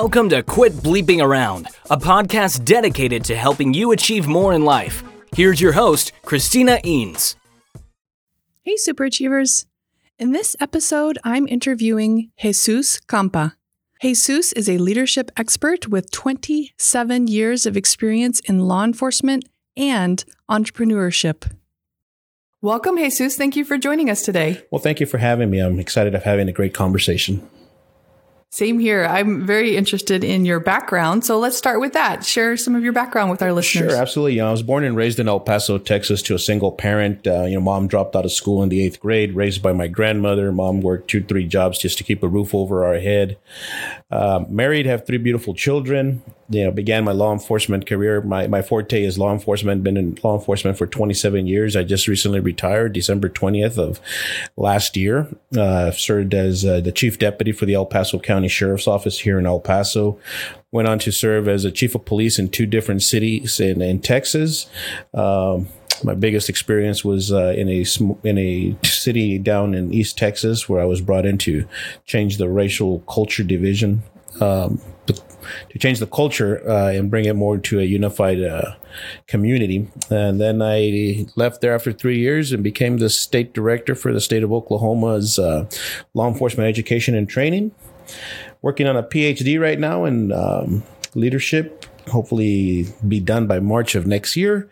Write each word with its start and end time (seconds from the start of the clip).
Welcome 0.00 0.28
to 0.28 0.42
Quit 0.42 0.74
Bleeping 0.74 1.24
Around, 1.24 1.68
a 1.88 1.96
podcast 1.96 2.66
dedicated 2.66 3.24
to 3.24 3.34
helping 3.34 3.72
you 3.72 3.92
achieve 3.92 4.26
more 4.26 4.52
in 4.52 4.62
life. 4.62 5.02
Here's 5.34 5.58
your 5.58 5.72
host, 5.72 6.12
Christina 6.22 6.78
Eanes. 6.84 7.34
Hey, 8.62 8.76
super 8.76 9.04
achievers. 9.04 9.64
In 10.18 10.32
this 10.32 10.54
episode, 10.60 11.18
I'm 11.24 11.48
interviewing 11.48 12.30
Jesus 12.38 13.00
Campa. 13.08 13.54
Jesus 14.02 14.52
is 14.52 14.68
a 14.68 14.76
leadership 14.76 15.30
expert 15.34 15.88
with 15.88 16.10
27 16.10 17.28
years 17.28 17.64
of 17.64 17.74
experience 17.74 18.40
in 18.40 18.68
law 18.68 18.84
enforcement 18.84 19.46
and 19.78 20.22
entrepreneurship. 20.50 21.50
Welcome, 22.60 22.98
Jesus. 22.98 23.34
Thank 23.38 23.56
you 23.56 23.64
for 23.64 23.78
joining 23.78 24.10
us 24.10 24.20
today. 24.20 24.62
Well, 24.70 24.78
thank 24.78 25.00
you 25.00 25.06
for 25.06 25.16
having 25.16 25.48
me. 25.48 25.60
I'm 25.60 25.80
excited 25.80 26.14
of 26.14 26.24
having 26.24 26.50
a 26.50 26.52
great 26.52 26.74
conversation. 26.74 27.48
Same 28.56 28.78
here. 28.78 29.04
I'm 29.04 29.44
very 29.44 29.76
interested 29.76 30.24
in 30.24 30.46
your 30.46 30.60
background. 30.60 31.26
So 31.26 31.38
let's 31.38 31.58
start 31.58 31.78
with 31.78 31.92
that. 31.92 32.24
Share 32.24 32.56
some 32.56 32.74
of 32.74 32.82
your 32.82 32.94
background 32.94 33.30
with 33.30 33.42
our 33.42 33.52
listeners. 33.52 33.92
Sure, 33.92 34.00
absolutely. 34.00 34.36
You 34.36 34.40
know, 34.40 34.48
I 34.48 34.50
was 34.50 34.62
born 34.62 34.82
and 34.82 34.96
raised 34.96 35.18
in 35.18 35.28
El 35.28 35.40
Paso, 35.40 35.76
Texas, 35.76 36.22
to 36.22 36.34
a 36.34 36.38
single 36.38 36.72
parent. 36.72 37.26
Uh, 37.26 37.42
you 37.42 37.56
know, 37.56 37.60
mom 37.60 37.86
dropped 37.86 38.16
out 38.16 38.24
of 38.24 38.32
school 38.32 38.62
in 38.62 38.70
the 38.70 38.80
eighth 38.80 38.98
grade, 38.98 39.34
raised 39.34 39.60
by 39.60 39.74
my 39.74 39.88
grandmother. 39.88 40.50
Mom 40.52 40.80
worked 40.80 41.10
two, 41.10 41.22
three 41.22 41.46
jobs 41.46 41.78
just 41.78 41.98
to 41.98 42.04
keep 42.04 42.22
a 42.22 42.28
roof 42.28 42.54
over 42.54 42.86
our 42.86 42.98
head. 42.98 43.36
Uh, 44.10 44.46
married, 44.48 44.86
have 44.86 45.06
three 45.06 45.18
beautiful 45.18 45.52
children. 45.52 46.22
You 46.48 46.64
know, 46.64 46.70
began 46.70 47.04
my 47.04 47.12
law 47.12 47.32
enforcement 47.32 47.86
career. 47.86 48.20
My 48.22 48.46
my 48.46 48.62
forte 48.62 49.02
is 49.02 49.18
law 49.18 49.32
enforcement. 49.32 49.82
Been 49.82 49.96
in 49.96 50.18
law 50.22 50.38
enforcement 50.38 50.78
for 50.78 50.86
27 50.86 51.46
years. 51.46 51.76
I 51.76 51.82
just 51.82 52.06
recently 52.06 52.40
retired, 52.40 52.92
December 52.92 53.28
20th 53.28 53.78
of 53.78 54.00
last 54.56 54.96
year. 54.96 55.28
Uh, 55.56 55.90
served 55.90 56.34
as 56.34 56.64
uh, 56.64 56.80
the 56.80 56.92
chief 56.92 57.18
deputy 57.18 57.52
for 57.52 57.66
the 57.66 57.74
El 57.74 57.86
Paso 57.86 58.18
County 58.18 58.48
Sheriff's 58.48 58.86
Office 58.86 59.20
here 59.20 59.38
in 59.38 59.46
El 59.46 59.60
Paso. 59.60 60.18
Went 60.70 60.88
on 60.88 60.98
to 61.00 61.10
serve 61.12 61.48
as 61.48 61.64
a 61.64 61.70
chief 61.70 61.94
of 61.94 62.04
police 62.04 62.38
in 62.38 62.48
two 62.48 62.66
different 62.66 63.02
cities 63.02 63.58
in, 63.60 63.80
in 63.82 64.00
Texas. 64.00 64.68
Um, 65.14 65.68
my 66.04 66.14
biggest 66.14 66.48
experience 66.48 67.04
was 67.04 67.32
uh, 67.32 67.54
in 67.56 67.68
a 67.68 67.84
in 68.22 68.38
a 68.38 68.76
city 68.84 69.38
down 69.38 69.74
in 69.74 69.92
East 69.92 70.18
Texas 70.18 70.68
where 70.68 70.80
I 70.80 70.84
was 70.84 71.00
brought 71.00 71.26
in 71.26 71.38
to 71.38 71.66
change 72.04 72.36
the 72.36 72.48
racial 72.48 73.00
culture 73.00 73.42
division, 73.42 74.02
um, 74.40 74.80
to 75.70 75.78
change 75.78 75.98
the 75.98 76.06
culture 76.06 76.68
uh, 76.68 76.90
and 76.90 77.10
bring 77.10 77.24
it 77.24 77.34
more 77.34 77.58
to 77.58 77.80
a 77.80 77.82
unified 77.82 78.42
uh, 78.42 78.74
community. 79.26 79.88
And 80.10 80.40
then 80.40 80.62
I 80.62 81.26
left 81.36 81.60
there 81.60 81.74
after 81.74 81.92
three 81.92 82.18
years 82.18 82.52
and 82.52 82.62
became 82.62 82.98
the 82.98 83.10
state 83.10 83.52
director 83.52 83.94
for 83.94 84.12
the 84.12 84.20
state 84.20 84.42
of 84.42 84.52
Oklahoma's 84.52 85.38
uh, 85.38 85.68
law 86.14 86.28
enforcement 86.28 86.68
education 86.68 87.14
and 87.14 87.28
training. 87.28 87.72
Working 88.62 88.86
on 88.86 88.96
a 88.96 89.02
PhD 89.02 89.60
right 89.60 89.78
now 89.78 90.04
in 90.04 90.32
um, 90.32 90.82
leadership 91.14 91.84
hopefully 92.10 92.86
be 93.06 93.20
done 93.20 93.46
by 93.46 93.60
March 93.60 93.94
of 93.94 94.06
next 94.06 94.36
year. 94.36 94.68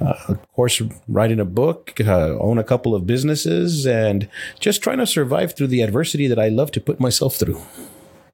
Uh, 0.00 0.14
of 0.28 0.52
course, 0.52 0.80
writing 1.08 1.40
a 1.40 1.44
book, 1.44 1.92
uh, 2.00 2.38
own 2.38 2.58
a 2.58 2.64
couple 2.64 2.94
of 2.94 3.06
businesses, 3.06 3.86
and 3.86 4.28
just 4.58 4.82
trying 4.82 4.98
to 4.98 5.06
survive 5.06 5.54
through 5.54 5.66
the 5.68 5.82
adversity 5.82 6.26
that 6.26 6.38
I 6.38 6.48
love 6.48 6.70
to 6.72 6.80
put 6.80 7.00
myself 7.00 7.36
through. 7.36 7.60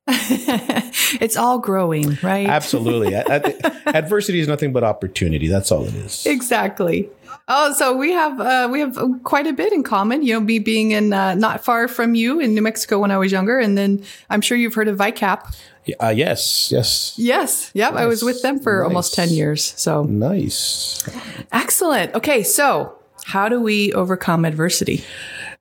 it's 1.21 1.37
all 1.37 1.59
growing, 1.59 2.19
right? 2.23 2.47
Absolutely. 2.47 3.15
adversity 3.87 4.41
is 4.41 4.49
nothing 4.49 4.73
but 4.73 4.85
opportunity. 4.85 5.49
That's 5.49 5.71
all 5.71 5.85
it 5.85 5.95
is. 5.95 6.27
Exactly. 6.27 7.09
Oh, 7.49 7.73
so 7.75 7.97
we 7.97 8.13
have 8.13 8.41
uh, 8.41 8.69
we 8.71 8.81
have 8.81 8.99
quite 9.23 9.47
a 9.47 9.53
bit 9.53 9.73
in 9.73 9.83
common. 9.83 10.23
You 10.23 10.35
know, 10.35 10.41
me 10.41 10.59
being 10.59 10.91
in 10.91 11.13
uh, 11.13 11.35
not 11.35 11.65
far 11.65 11.87
from 11.87 12.15
you 12.15 12.41
in 12.41 12.55
New 12.55 12.63
Mexico 12.63 12.99
when 12.99 13.11
I 13.11 13.19
was 13.19 13.31
younger, 13.31 13.59
and 13.59 13.79
then 13.79 14.03
I'm 14.31 14.41
sure 14.41 14.59
you've 14.59 14.75
heard 14.75 14.89
of 14.89 14.99
VICAP. 14.99 15.55
Uh, 16.01 16.09
yes, 16.09 16.73
yes, 16.73 17.15
yes, 17.17 17.71
yep. 17.73 17.93
Nice. 17.93 18.03
I 18.03 18.07
was 18.07 18.23
with 18.25 18.43
them 18.43 18.59
for 18.59 18.81
nice. 18.81 18.89
almost 18.89 19.15
ten 19.15 19.29
years. 19.29 19.75
So 19.77 20.03
nice, 20.03 21.09
excellent. 21.53 22.15
Okay, 22.15 22.43
so 22.43 22.99
how 23.27 23.49
do 23.49 23.61
we 23.61 23.93
overcome 23.93 24.45
adversity? 24.45 25.05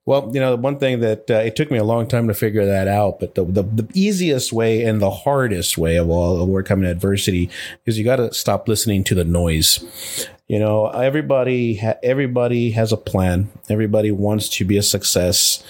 Well, 0.06 0.30
you 0.34 0.40
know, 0.40 0.56
one 0.56 0.78
thing 0.78 1.00
that 1.00 1.32
uh, 1.32 1.36
it 1.36 1.56
took 1.56 1.72
me 1.72 1.80
a 1.80 1.84
long 1.84 2.08
time 2.08 2.28
to 2.28 2.36
figure 2.36 2.66
that 2.66 2.88
out, 2.88 3.20
but 3.20 3.34
the, 3.34 3.44
the, 3.44 3.64
the 3.64 3.88
easiest 3.96 4.54
way 4.54 4.84
and 4.84 5.02
the 5.02 5.10
hardest 5.10 5.80
way 5.80 5.96
of 5.96 6.10
all 6.10 6.38
overcoming 6.38 6.88
adversity 6.88 7.50
is 7.88 7.98
you 7.98 8.04
got 8.04 8.18
to 8.18 8.32
stop 8.32 8.68
listening 8.68 9.04
to 9.06 9.16
the 9.16 9.24
noise. 9.24 10.28
You 10.48 10.60
know, 10.60 10.88
everybody 10.90 11.82
everybody 12.04 12.70
has 12.72 12.92
a 12.92 12.98
plan. 12.98 13.50
Everybody 13.68 14.12
wants 14.12 14.48
to 14.50 14.66
be 14.66 14.78
a 14.78 14.84
success 14.84 15.64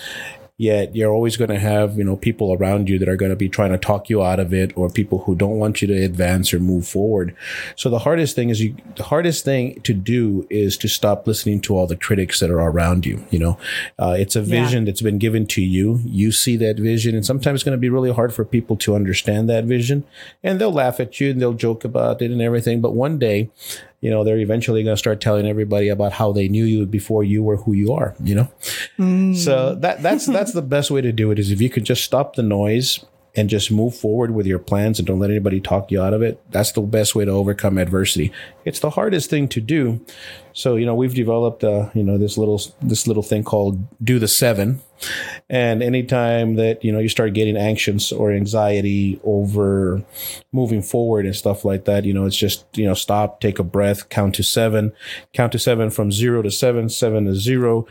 yet 0.58 0.96
you're 0.96 1.12
always 1.12 1.36
going 1.36 1.50
to 1.50 1.60
have 1.60 1.98
you 1.98 2.04
know 2.04 2.16
people 2.16 2.54
around 2.54 2.88
you 2.90 2.98
that 2.98 3.10
are 3.10 3.18
going 3.18 3.32
to 3.32 3.36
be 3.36 3.50
trying 3.50 3.72
to 3.72 3.78
talk 3.78 4.10
you 4.10 4.24
out 4.24 4.40
of 4.40 4.54
it 4.54 4.76
or 4.78 4.90
people 4.90 5.20
who 5.20 5.36
don't 5.36 5.58
want 5.58 5.82
you 5.82 5.88
to 5.88 6.04
advance 6.04 6.54
or 6.54 6.60
move 6.60 6.88
forward. 6.88 7.36
So 7.76 7.90
the 7.90 8.00
hardest 8.00 8.36
thing 8.36 8.50
is 8.50 8.62
you 8.62 8.76
the 8.96 9.04
hardest 9.04 9.44
thing 9.44 9.82
to 9.82 9.94
do 9.94 10.48
is 10.50 10.78
to 10.78 10.88
stop 10.88 11.28
listening 11.28 11.62
to 11.62 11.78
all 11.78 11.88
the 11.88 11.98
critics 11.98 12.40
that 12.40 12.50
are 12.50 12.60
around 12.60 13.06
you 13.06 13.24
you 13.30 13.40
know? 13.40 13.58
Uh, 14.00 14.16
it's 14.18 14.36
a 14.36 14.42
vision 14.42 14.84
yeah. 14.84 14.92
that's 14.92 15.02
been 15.02 15.18
given 15.18 15.46
to 15.48 15.62
you. 15.62 16.00
You 16.06 16.32
see 16.32 16.56
that 16.58 16.78
vision 16.78 17.16
and 17.16 17.26
sometimes 17.26 17.58
it's 17.58 17.64
going 17.64 17.78
to 17.78 17.82
be 17.82 17.90
really 17.90 18.14
hard 18.14 18.34
for 18.34 18.46
people 18.46 18.78
to 18.78 18.96
understand 18.96 19.50
that 19.50 19.66
vision. 19.66 20.06
And 20.44 20.60
they'll 20.60 20.72
laugh 20.72 21.00
at 21.00 21.20
you 21.20 21.32
and 21.32 21.42
they'll 21.42 21.54
joke 21.54 21.84
about 21.84 22.22
it 22.22 22.32
and 22.32 22.42
everything 22.42 22.82
but 22.82 22.94
one 22.94 23.20
day 23.20 23.50
you 24.06 24.12
know 24.12 24.24
they're 24.24 24.38
eventually 24.38 24.84
going 24.84 24.96
to 24.96 25.00
start 25.00 25.20
telling 25.20 25.48
everybody 25.48 25.90
about 25.90 26.14
how 26.14 26.32
they 26.32 26.48
knew 26.48 26.64
you 26.64 26.86
before 26.86 27.24
you 27.24 27.42
were 27.42 27.58
who 27.58 27.74
you 27.74 27.92
are 27.92 28.14
you 28.24 28.36
know 28.36 28.48
mm. 29.00 29.36
so 29.36 29.74
that 29.74 30.04
that's 30.04 30.28
that's 30.28 30.54
the 30.54 30.62
best 30.62 30.92
way 30.92 31.02
to 31.02 31.12
do 31.12 31.32
it 31.32 31.40
is 31.40 31.50
if 31.50 31.60
you 31.60 31.72
could 31.72 31.84
just 31.84 32.04
stop 32.04 32.36
the 32.36 32.44
noise 32.44 33.04
and 33.36 33.50
just 33.50 33.72
move 33.72 33.96
forward 33.96 34.32
with 34.32 34.46
your 34.46 34.60
plans 34.60 35.00
and 35.00 35.08
don't 35.08 35.20
let 35.20 35.30
anybody 35.30 35.60
talk 35.60 35.92
you 35.92 36.02
out 36.02 36.14
of 36.14 36.22
it. 36.22 36.40
That's 36.52 36.72
the 36.72 36.82
best 36.82 37.16
way 37.16 37.26
to 37.26 37.32
overcome 37.32 37.78
adversity. 37.78 38.32
It's 38.66 38.80
the 38.80 38.90
hardest 38.90 39.30
thing 39.30 39.48
to 39.50 39.62
do. 39.62 40.04
So, 40.54 40.76
you 40.76 40.86
know, 40.86 40.96
we've 40.96 41.14
developed, 41.14 41.64
uh, 41.64 41.90
you 41.94 42.04
know, 42.04 42.18
this 42.18 42.38
little, 42.38 42.62
this 42.82 43.08
little 43.08 43.24
thing 43.24 43.44
called 43.44 43.86
do 44.04 44.20
the 44.20 44.28
seven. 44.28 44.82
And 45.50 45.84
anytime 45.84 46.56
that, 46.56 46.84
you 46.84 46.92
know, 46.92 47.00
you 47.00 47.10
start 47.10 47.34
getting 47.34 47.58
anxious 47.58 48.12
or 48.12 48.32
anxiety 48.32 49.20
over 49.24 50.02
moving 50.52 50.82
forward 50.82 51.26
and 51.26 51.36
stuff 51.36 51.66
like 51.66 51.86
that, 51.86 52.06
you 52.06 52.14
know, 52.14 52.26
it's 52.26 52.38
just, 52.38 52.66
you 52.76 52.86
know, 52.86 52.94
stop, 52.94 53.42
take 53.42 53.60
a 53.60 53.64
breath, 53.64 54.10
count 54.10 54.36
to 54.36 54.44
seven, 54.44 54.94
count 55.34 55.52
to 55.52 55.60
seven 55.60 55.90
from 55.90 56.12
zero 56.12 56.42
to 56.42 56.50
seven, 56.50 56.90
seven 56.90 57.26
to 57.26 57.36
zero, 57.36 57.86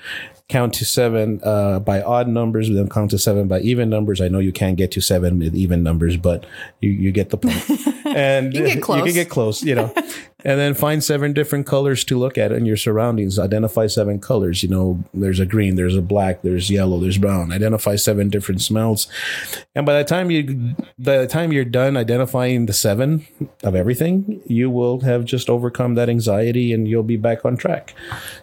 count 0.49 0.73
to 0.75 0.85
seven 0.85 1.41
uh, 1.45 1.79
by 1.81 2.03
odd 2.03 2.29
numbers, 2.29 2.71
then 2.71 2.89
count 2.89 3.11
to 3.11 3.19
seven 3.19 3.47
by 3.47 3.61
even 3.61 3.91
numbers. 3.91 4.21
I 4.21 4.29
know 4.29 4.39
you 4.39 4.53
can't 4.53 4.77
get 4.77 4.91
to 4.93 5.01
seven 5.01 5.39
with 5.39 5.55
even 5.55 5.83
numbers, 5.83 6.17
but 6.17 6.47
you, 6.81 6.91
you 6.91 7.13
get 7.13 7.31
the 7.31 7.37
point. 7.37 7.65
And 8.07 8.55
you 8.55 8.63
can 8.63 8.75
get 8.75 8.83
close. 8.83 8.99
You 8.99 9.05
can 9.07 9.15
get 9.15 9.29
close, 9.29 9.63
you 9.65 9.75
know. 9.75 9.93
and 10.45 10.61
then 10.61 10.75
find 10.75 11.03
seven 11.03 11.33
different 11.33 11.67
colors 11.67 12.05
to 12.05 12.19
look 12.19 12.37
at 12.37 12.53
in 12.53 12.67
your 12.67 12.77
surroundings. 12.77 13.39
Identify 13.39 13.87
seven 13.87 14.21
colors. 14.21 14.63
You 14.63 14.69
know, 14.69 15.05
there's 15.15 15.41
a 15.41 15.47
green, 15.47 15.77
there's 15.77 15.97
a 15.97 16.03
black, 16.03 16.43
there's 16.43 16.71
yellow, 16.71 17.01
there's 17.01 17.19
brown. 17.19 17.53
Identify 17.53 17.97
seven 17.97 18.29
different 18.29 18.61
smells. 18.61 19.09
And 19.75 19.87
by 19.87 19.99
the 19.99 20.05
time 20.05 20.31
you, 20.31 20.75
by 20.99 21.19
the 21.19 21.27
time 21.27 21.53
you're 21.53 21.65
done 21.65 21.97
identifying 21.97 22.67
the 22.67 22.73
seven 22.73 23.27
of 23.63 23.75
everything, 23.75 24.43
you 24.47 24.71
will 24.71 25.01
have 25.01 25.25
just 25.25 25.49
overcome 25.49 25.95
that 25.95 26.09
anxiety 26.09 26.73
and 26.73 26.87
you'll 26.87 27.03
be 27.03 27.17
back 27.17 27.45
on 27.45 27.57
track. 27.57 27.95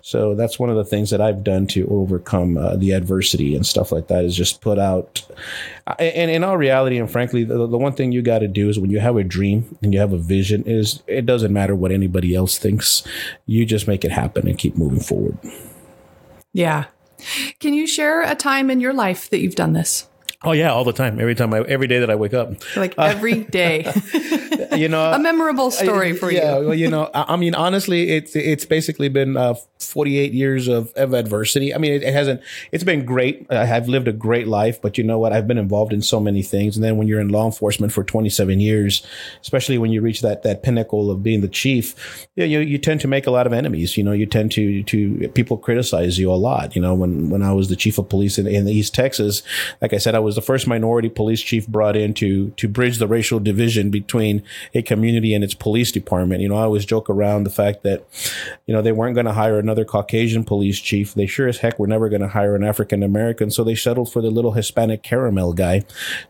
So 0.02 0.34
that's 0.36 0.58
one 0.58 0.70
of 0.70 0.76
the 0.76 0.86
things 0.86 1.12
that 1.12 1.22
I've 1.22 1.44
done 1.44 1.68
to 1.68 1.88
overcome 1.90 2.58
uh, 2.58 2.76
the 2.76 2.92
adversity 2.92 3.56
and 3.56 3.66
stuff 3.66 3.92
like 3.92 4.08
that 4.08 4.26
is 4.26 4.36
just 4.36 4.62
put 4.62 4.80
out. 4.80 5.24
And 6.00 6.32
in 6.32 6.44
all 6.44 6.58
reality, 6.58 6.98
and 6.98 7.10
frankly, 7.10 7.44
the, 7.44 7.68
the 7.68 7.78
one 7.78 7.94
thing 7.94 8.12
you 8.12 8.22
got 8.22 8.40
to 8.40 8.48
do 8.48 8.70
is 8.70 8.80
when 8.80 8.92
you 8.92 9.00
have 9.00 9.18
a 9.18 9.24
dream 9.24 9.78
and 9.82 9.94
you 9.94 10.00
have 10.00 10.14
a 10.14 10.18
vision, 10.18 10.64
is 10.64 11.04
it 11.08 11.26
doesn't 11.26 11.52
matter 11.52 11.76
what 11.76 11.91
anybody 11.92 12.36
else 12.36 12.58
thinks. 12.58 13.04
You 13.46 13.66
just 13.66 13.88
make 13.88 14.04
it 14.04 14.12
happen 14.12 14.48
and 14.48 14.58
keep 14.58 14.78
moving 14.78 15.00
forward. 15.00 15.38
Yeah. 16.54 16.86
Can 17.60 17.74
you 17.74 17.88
share 17.88 18.22
a 18.22 18.36
time 18.36 18.70
in 18.70 18.80
your 18.80 18.94
life 18.94 19.30
that 19.30 19.40
you've 19.40 19.56
done 19.56 19.74
this? 19.74 20.08
Oh 20.44 20.54
yeah, 20.54 20.72
all 20.72 20.84
the 20.84 20.94
time. 20.94 21.20
Every 21.20 21.36
time 21.36 21.54
I, 21.54 21.60
every 21.62 21.86
day 21.86 22.00
that 22.00 22.10
I 22.10 22.16
wake 22.16 22.34
up. 22.34 22.54
Like 22.76 22.98
uh, 22.98 23.04
every 23.04 23.44
day. 23.44 23.84
you 24.72 24.88
know, 24.88 25.12
a 25.12 25.20
memorable 25.20 25.72
story 25.72 26.14
for 26.14 26.32
yeah, 26.32 26.60
you. 26.60 26.68
well, 26.68 26.76
you 26.76 26.90
know, 26.90 27.10
I, 27.14 27.34
I, 27.34 27.36
mean, 27.36 27.56
honestly, 27.56 28.10
it's 28.10 28.36
it's 28.36 28.66
basically 28.66 29.10
been 29.10 29.38
uh, 29.38 29.56
48 29.80 30.34
years 30.34 30.68
of, 30.68 30.92
of 30.96 31.14
adversity. 31.14 31.74
I 31.74 31.78
mean, 31.78 31.94
it, 31.94 32.04
it, 32.04 32.14
hasn't. 32.14 32.42
It's 32.72 32.84
been 32.84 33.06
great. 33.06 33.52
I've 33.52 33.88
lived 33.88 34.08
a 34.08 34.14
great 34.14 34.48
life, 34.48 34.82
but 34.82 34.98
you 34.98 35.04
know 35.04 35.20
what? 35.20 35.34
I've 35.34 35.48
been 35.48 35.58
involved 35.58 35.94
in 35.94 36.02
so 36.02 36.20
many 36.20 36.42
things. 36.42 36.76
And 36.76 36.84
then 36.84 36.98
when 36.98 37.08
you're 37.08 37.20
in 37.20 37.30
law 37.30 37.46
enforcement 37.46 37.92
for 37.92 38.04
27 38.04 38.60
years, 38.60 39.06
especially 39.42 39.78
when 39.78 39.92
you 39.92 40.02
reach 40.02 40.22
that 40.22 40.44
that 40.44 40.64
pinnacle 40.64 41.12
of 41.12 41.24
being 41.24 41.42
the 41.42 41.48
chief, 41.48 42.28
you 42.36 42.46
you, 42.46 42.60
you 42.60 42.78
tend 42.78 43.02
to 43.02 43.08
make 43.08 43.28
a 43.28 43.32
lot 43.32 43.48
of 43.48 43.54
enemies. 43.54 43.98
You 43.98 44.04
know, 44.04 44.12
you 44.12 44.26
tend 44.26 44.52
to 44.54 44.84
to 44.84 45.28
people 45.30 45.58
criticize 45.58 46.18
you 46.18 46.32
a 46.32 46.36
lot. 46.36 46.76
You 46.76 46.82
know, 46.82 46.94
when 46.94 47.30
when 47.30 47.42
I 47.42 47.54
was 47.54 47.70
the 47.70 47.76
chief 47.76 47.98
of 47.98 48.10
police 48.10 48.38
in, 48.38 48.48
in 48.48 48.68
East 48.68 48.94
Texas, 48.94 49.44
like 49.82 49.94
I 49.94 49.98
said, 49.98 50.16
I 50.16 50.20
was 50.20 50.36
the 50.36 50.42
first 50.42 50.68
minority 50.68 51.10
police 51.10 51.42
chief 51.42 51.68
brought 51.68 51.96
in 51.96 52.14
to 52.16 52.52
to 52.52 52.68
bridge 52.68 52.98
the 52.98 53.08
racial 53.08 53.40
division 53.40 53.90
between 53.90 54.44
a 54.74 54.82
community 54.82 55.34
and 55.34 55.44
its 55.44 55.54
police 55.54 55.92
department. 55.92 56.42
You 56.42 56.50
know, 56.50 56.56
I 56.56 56.64
always 56.64 56.86
joke 56.86 57.10
around 57.10 57.44
the 57.44 57.50
fact 57.50 57.84
that, 57.84 58.06
you 58.66 58.74
know, 58.74 58.82
they 58.82 58.92
weren't 58.92 59.16
going 59.16 59.26
to 59.26 59.34
hire 59.34 59.60
another 59.60 59.86
Caucasian 59.86 60.44
police 60.44 60.80
chief. 60.80 61.14
They 61.14 61.26
sure 61.26 61.48
as 61.48 61.60
heck 61.60 61.80
were 61.80 61.88
never 61.88 62.10
going 62.10 62.22
to 62.22 62.28
hire 62.28 62.56
an 62.56 62.64
African 62.64 63.04
American, 63.04 63.52
so 63.52 63.64
they 63.64 63.76
settled 63.76 64.12
for 64.12 64.22
the 64.22 64.30
little 64.30 64.52
Hispanic 64.54 65.04
caramel 65.04 65.54
guy 65.54 65.84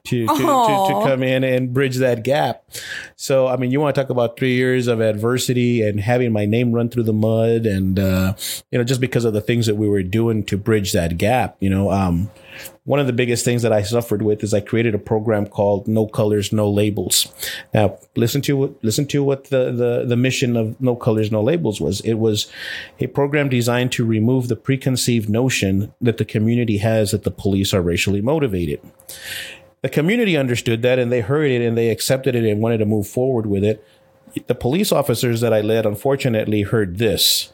to 0.06 0.28
to, 0.28 0.34
to 0.34 0.38
to 0.38 1.02
come 1.06 1.24
in 1.24 1.44
and 1.44 1.74
bridge 1.74 1.98
that 1.98 2.24
gap. 2.24 2.64
So, 3.16 3.48
I 3.48 3.56
mean, 3.58 3.72
you 3.72 3.80
want 3.80 3.96
to 3.96 4.02
talk 4.02 4.10
about 4.10 4.38
three 4.38 4.56
years 4.56 4.88
of 4.88 5.02
adversity 5.02 5.82
and 5.82 6.00
having 6.00 6.32
my 6.32 6.46
name 6.46 6.72
run 6.72 6.90
through 6.90 7.04
the 7.04 7.14
mud, 7.14 7.66
and 7.66 8.00
uh, 8.00 8.34
you 8.72 8.78
know, 8.78 8.84
just 8.84 9.02
because 9.02 9.26
of 9.26 9.34
the 9.34 9.42
things 9.42 9.66
that 9.66 9.76
we 9.76 9.88
were 9.88 10.04
doing 10.04 10.44
to 10.46 10.58
bridge 10.58 10.94
that 10.94 11.18
gap. 11.18 11.58
You 11.60 11.70
know, 11.70 11.92
um, 11.92 12.30
one 12.84 13.00
of 13.00 13.06
the 13.06 13.14
biggest 13.14 13.46
things 13.46 13.62
that 13.62 13.72
I 13.72 13.84
suffered 13.84 14.24
with 14.24 14.44
is 14.44 14.54
I 14.54 14.60
created 14.60 14.96
a 14.96 15.00
program 15.00 15.46
called 15.46 15.88
No 15.88 16.08
Colors, 16.08 16.52
No 16.52 16.70
Labels. 16.70 17.32
Now, 17.74 18.00
listen 18.16 18.42
to 18.44 18.76
listen 18.82 19.06
to 19.08 19.24
what 19.24 19.46
the, 19.46 19.72
the, 19.72 20.06
the 20.08 20.16
mission 20.18 20.58
of 20.58 20.80
No 20.82 20.96
Colors, 20.96 21.32
No 21.32 21.44
Labels 21.44 21.80
was. 21.80 22.02
It 22.02 22.16
was 22.16 22.52
a 23.00 23.08
program 23.08 23.50
designed 23.50 23.92
to 23.94 24.06
remove 24.06 24.48
the 24.48 24.56
preconceived 24.56 25.30
notion 25.30 25.94
that 26.02 26.18
the 26.18 26.26
community 26.26 26.78
has 26.78 27.12
that 27.12 27.24
the 27.24 27.32
police 27.32 27.72
are 27.72 27.84
racially 27.84 28.22
motivated. 28.22 28.82
The 29.84 29.90
community 29.90 30.36
understood 30.36 30.82
that 30.82 30.98
and 30.98 31.12
they 31.12 31.22
heard 31.22 31.52
it 31.52 31.62
and 31.62 31.78
they 31.78 31.90
accepted 31.90 32.36
it 32.36 32.46
and 32.46 32.62
wanted 32.62 32.80
to 32.80 32.86
move 32.86 33.08
forward 33.08 33.46
with 33.46 33.64
it. 33.64 33.84
The 34.48 34.56
police 34.56 34.92
officers 34.92 35.42
that 35.42 35.54
I 35.54 35.62
led, 35.62 35.86
unfortunately, 35.86 36.64
heard 36.64 36.98
this. 36.98 37.52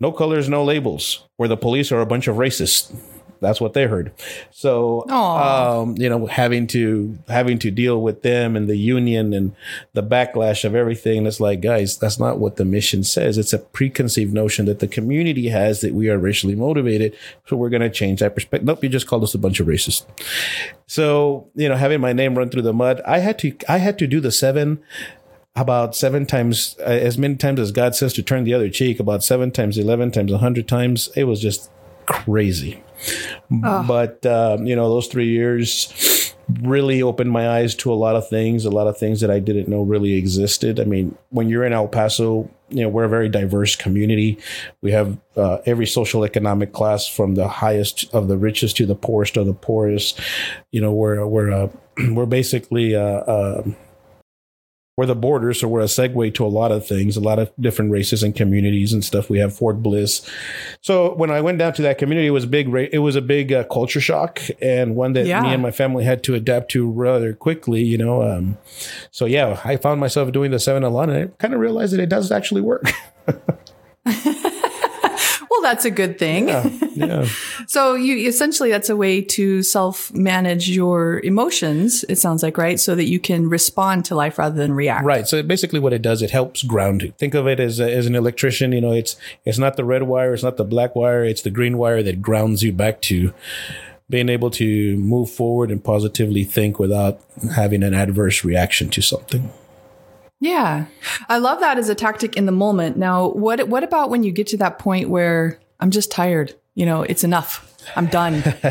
No 0.00 0.10
colors, 0.10 0.48
no 0.48 0.64
labels, 0.64 1.26
where 1.36 1.48
the 1.48 1.56
police 1.56 1.92
are 1.92 2.00
a 2.00 2.06
bunch 2.06 2.28
of 2.28 2.36
racists 2.36 2.92
that's 3.40 3.60
what 3.60 3.74
they 3.74 3.86
heard. 3.86 4.12
So, 4.50 5.08
um, 5.82 5.96
you 5.96 6.08
know, 6.08 6.26
having 6.26 6.66
to 6.68 7.18
having 7.28 7.58
to 7.60 7.70
deal 7.70 8.00
with 8.00 8.22
them 8.22 8.56
and 8.56 8.68
the 8.68 8.76
union 8.76 9.32
and 9.32 9.54
the 9.92 10.02
backlash 10.02 10.64
of 10.64 10.74
everything. 10.74 11.26
It's 11.26 11.40
like, 11.40 11.60
guys, 11.60 11.98
that's 11.98 12.18
not 12.18 12.38
what 12.38 12.56
the 12.56 12.64
mission 12.64 13.04
says. 13.04 13.38
It's 13.38 13.52
a 13.52 13.58
preconceived 13.58 14.32
notion 14.32 14.66
that 14.66 14.80
the 14.80 14.88
community 14.88 15.48
has 15.48 15.80
that 15.80 15.94
we 15.94 16.08
are 16.08 16.18
racially 16.18 16.54
motivated. 16.54 17.16
So 17.46 17.56
we're 17.56 17.70
going 17.70 17.82
to 17.82 17.90
change 17.90 18.20
that 18.20 18.34
perspective. 18.34 18.66
Nope, 18.66 18.82
you 18.82 18.88
just 18.88 19.06
called 19.06 19.22
us 19.22 19.34
a 19.34 19.38
bunch 19.38 19.60
of 19.60 19.66
racists. 19.66 20.04
So, 20.86 21.48
you 21.54 21.68
know, 21.68 21.76
having 21.76 22.00
my 22.00 22.12
name 22.12 22.36
run 22.36 22.48
through 22.48 22.62
the 22.62 22.72
mud, 22.72 23.00
I 23.06 23.18
had 23.18 23.38
to 23.40 23.56
I 23.68 23.78
had 23.78 23.98
to 23.98 24.06
do 24.06 24.20
the 24.20 24.32
seven 24.32 24.82
about 25.58 25.96
seven 25.96 26.24
times, 26.24 26.76
uh, 26.80 26.84
as 26.84 27.18
many 27.18 27.34
times 27.34 27.58
as 27.58 27.72
God 27.72 27.94
says 27.94 28.12
to 28.14 28.22
turn 28.22 28.44
the 28.44 28.54
other 28.54 28.70
cheek, 28.70 29.00
about 29.00 29.24
seven 29.24 29.50
times, 29.50 29.76
11 29.76 30.12
times, 30.12 30.30
100 30.30 30.68
times. 30.68 31.08
It 31.16 31.24
was 31.24 31.40
just 31.40 31.70
crazy. 32.06 32.82
Oh. 33.64 33.84
But, 33.86 34.24
um, 34.26 34.66
you 34.66 34.76
know, 34.76 34.88
those 34.88 35.06
three 35.06 35.28
years 35.28 36.34
really 36.62 37.02
opened 37.02 37.30
my 37.30 37.48
eyes 37.48 37.74
to 37.74 37.92
a 37.92 37.94
lot 37.94 38.16
of 38.16 38.28
things, 38.28 38.64
a 38.64 38.70
lot 38.70 38.86
of 38.86 38.96
things 38.96 39.20
that 39.20 39.30
I 39.30 39.38
didn't 39.38 39.68
know 39.68 39.82
really 39.82 40.14
existed. 40.14 40.80
I 40.80 40.84
mean, 40.84 41.16
when 41.30 41.48
you're 41.48 41.64
in 41.64 41.72
El 41.72 41.88
Paso, 41.88 42.48
you 42.70 42.82
know, 42.82 42.88
we're 42.88 43.04
a 43.04 43.08
very 43.08 43.28
diverse 43.28 43.76
community. 43.76 44.38
We 44.80 44.92
have 44.92 45.18
uh, 45.36 45.58
every 45.66 45.86
social 45.86 46.24
economic 46.24 46.72
class 46.72 47.06
from 47.06 47.34
the 47.34 47.48
highest 47.48 48.12
of 48.14 48.28
the 48.28 48.36
richest 48.36 48.76
to 48.78 48.86
the 48.86 48.94
poorest 48.94 49.36
of 49.36 49.46
the 49.46 49.54
poorest. 49.54 50.20
You 50.70 50.80
know, 50.80 50.92
we're, 50.92 51.26
we're, 51.26 51.50
uh, 51.50 51.68
we're 52.10 52.26
basically, 52.26 52.94
uh, 52.94 53.62
we're 54.98 55.06
the 55.06 55.14
border, 55.14 55.54
so 55.54 55.68
we're 55.68 55.80
a 55.80 55.84
segue 55.84 56.34
to 56.34 56.44
a 56.44 56.48
lot 56.48 56.72
of 56.72 56.84
things, 56.84 57.16
a 57.16 57.20
lot 57.20 57.38
of 57.38 57.52
different 57.60 57.92
races 57.92 58.24
and 58.24 58.34
communities 58.34 58.92
and 58.92 59.04
stuff. 59.04 59.30
We 59.30 59.38
have 59.38 59.54
Fort 59.54 59.80
Bliss. 59.80 60.28
So 60.80 61.14
when 61.14 61.30
I 61.30 61.40
went 61.40 61.58
down 61.58 61.72
to 61.74 61.82
that 61.82 61.98
community, 61.98 62.26
it 62.26 62.32
was 62.32 62.42
a 62.42 62.48
big, 62.48 62.66
it 62.74 62.98
was 62.98 63.14
a 63.14 63.22
big 63.22 63.52
uh, 63.52 63.62
culture 63.70 64.00
shock 64.00 64.40
and 64.60 64.96
one 64.96 65.12
that 65.12 65.24
yeah. 65.24 65.40
me 65.40 65.50
and 65.50 65.62
my 65.62 65.70
family 65.70 66.02
had 66.02 66.24
to 66.24 66.34
adapt 66.34 66.72
to 66.72 66.90
rather 66.90 67.32
quickly, 67.32 67.80
you 67.80 67.96
know. 67.96 68.24
Um, 68.24 68.58
so 69.12 69.24
yeah, 69.24 69.60
I 69.64 69.76
found 69.76 70.00
myself 70.00 70.32
doing 70.32 70.50
the 70.50 70.58
seven 70.58 70.82
alone 70.82 71.10
and 71.10 71.30
I 71.30 71.32
kind 71.38 71.54
of 71.54 71.60
realized 71.60 71.92
that 71.92 72.00
it 72.00 72.08
does 72.08 72.32
actually 72.32 72.62
work. 72.62 72.90
well, 75.50 75.62
that's 75.62 75.84
a 75.84 75.90
good 75.90 76.18
thing. 76.18 76.48
Yeah. 76.48 76.68
yeah. 76.94 77.28
so 77.66 77.94
you 77.94 78.28
essentially 78.28 78.70
that's 78.70 78.88
a 78.88 78.96
way 78.96 79.22
to 79.22 79.62
self 79.62 80.12
manage 80.12 80.68
your 80.68 81.20
emotions. 81.20 82.04
It 82.08 82.16
sounds 82.16 82.42
like 82.42 82.58
right, 82.58 82.78
so 82.78 82.94
that 82.94 83.04
you 83.04 83.20
can 83.20 83.48
respond 83.48 84.04
to 84.06 84.14
life 84.14 84.38
rather 84.38 84.56
than 84.56 84.72
react. 84.72 85.04
Right. 85.04 85.26
So 85.26 85.42
basically, 85.42 85.80
what 85.80 85.92
it 85.92 86.02
does, 86.02 86.22
it 86.22 86.30
helps 86.30 86.62
ground 86.62 87.02
you. 87.02 87.12
Think 87.18 87.34
of 87.34 87.46
it 87.46 87.60
as 87.60 87.80
a, 87.80 87.92
as 87.92 88.06
an 88.06 88.14
electrician. 88.14 88.72
You 88.72 88.80
know, 88.80 88.92
it's 88.92 89.16
it's 89.44 89.58
not 89.58 89.76
the 89.76 89.84
red 89.84 90.04
wire, 90.04 90.34
it's 90.34 90.42
not 90.42 90.56
the 90.56 90.64
black 90.64 90.94
wire, 90.94 91.24
it's 91.24 91.42
the 91.42 91.50
green 91.50 91.78
wire 91.78 92.02
that 92.02 92.22
grounds 92.22 92.62
you 92.62 92.72
back 92.72 93.00
to 93.02 93.32
being 94.10 94.28
able 94.28 94.50
to 94.50 94.96
move 94.96 95.30
forward 95.30 95.70
and 95.70 95.84
positively 95.84 96.44
think 96.44 96.78
without 96.78 97.20
having 97.54 97.82
an 97.82 97.94
adverse 97.94 98.42
reaction 98.44 98.88
to 98.90 99.02
something. 99.02 99.50
Yeah. 100.40 100.86
I 101.28 101.38
love 101.38 101.60
that 101.60 101.78
as 101.78 101.88
a 101.88 101.94
tactic 101.94 102.36
in 102.36 102.46
the 102.46 102.52
moment. 102.52 102.96
Now, 102.96 103.28
what 103.30 103.68
what 103.68 103.82
about 103.82 104.10
when 104.10 104.22
you 104.22 104.32
get 104.32 104.46
to 104.48 104.56
that 104.58 104.78
point 104.78 105.08
where 105.08 105.58
I'm 105.80 105.90
just 105.90 106.10
tired? 106.10 106.54
You 106.74 106.86
know, 106.86 107.02
it's 107.02 107.24
enough. 107.24 107.64
I'm 107.96 108.06
done. 108.06 108.40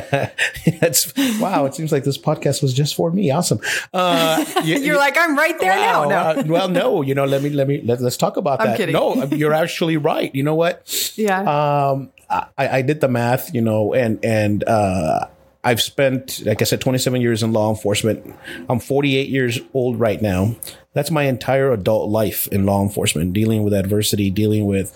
That's 0.80 1.14
wow. 1.40 1.66
It 1.66 1.75
seems 1.75 1.92
like 1.92 2.04
this 2.04 2.18
podcast 2.18 2.62
was 2.62 2.74
just 2.74 2.96
for 2.96 3.12
me. 3.12 3.31
Awesome. 3.31 3.60
Uh, 3.94 4.46
you, 4.64 4.94
are 4.94 4.98
like, 4.98 5.18
I'm 5.18 5.36
right 5.38 5.60
there 5.60 5.75
wow, 5.75 6.06
now. 6.08 6.34
No. 6.34 6.40
Uh, 6.40 6.44
well, 6.48 6.69
no, 6.69 7.02
you 7.02 7.16
know, 7.16 7.25
let 7.25 7.42
me, 7.42 7.50
let 7.50 7.68
me, 7.68 7.81
let, 7.81 8.00
us 8.02 8.16
talk 8.18 8.38
about 8.38 8.62
I'm 8.62 8.68
that. 8.68 8.78
Kidding. 8.78 8.94
No, 8.94 9.25
you're 9.25 9.54
actually 9.54 9.98
right. 9.98 10.34
You 10.36 10.44
know 10.44 10.56
what? 10.56 11.14
Yeah. 11.16 11.40
Um, 11.42 12.12
I, 12.30 12.48
I 12.58 12.81
did 12.81 13.02
the 13.02 13.08
math, 13.08 13.54
you 13.54 13.62
know, 13.62 13.94
and, 13.94 14.24
and, 14.24 14.64
uh, 14.66 15.28
I've 15.64 15.81
spent, 15.81 16.46
like 16.46 16.62
I 16.62 16.66
said, 16.66 16.80
27 16.80 17.19
years 17.19 17.44
in 17.44 17.52
law 17.52 17.69
enforcement. 17.69 18.34
I'm 18.69 18.80
48 18.80 19.28
years 19.28 19.60
old 19.74 20.00
right 20.00 20.22
now. 20.22 20.56
That's 20.97 21.11
my 21.11 21.25
entire 21.25 21.71
adult 21.71 22.09
life 22.09 22.47
in 22.47 22.65
law 22.65 22.81
enforcement, 22.81 23.31
dealing 23.31 23.63
with 23.63 23.71
adversity, 23.71 24.31
dealing 24.31 24.65
with 24.65 24.91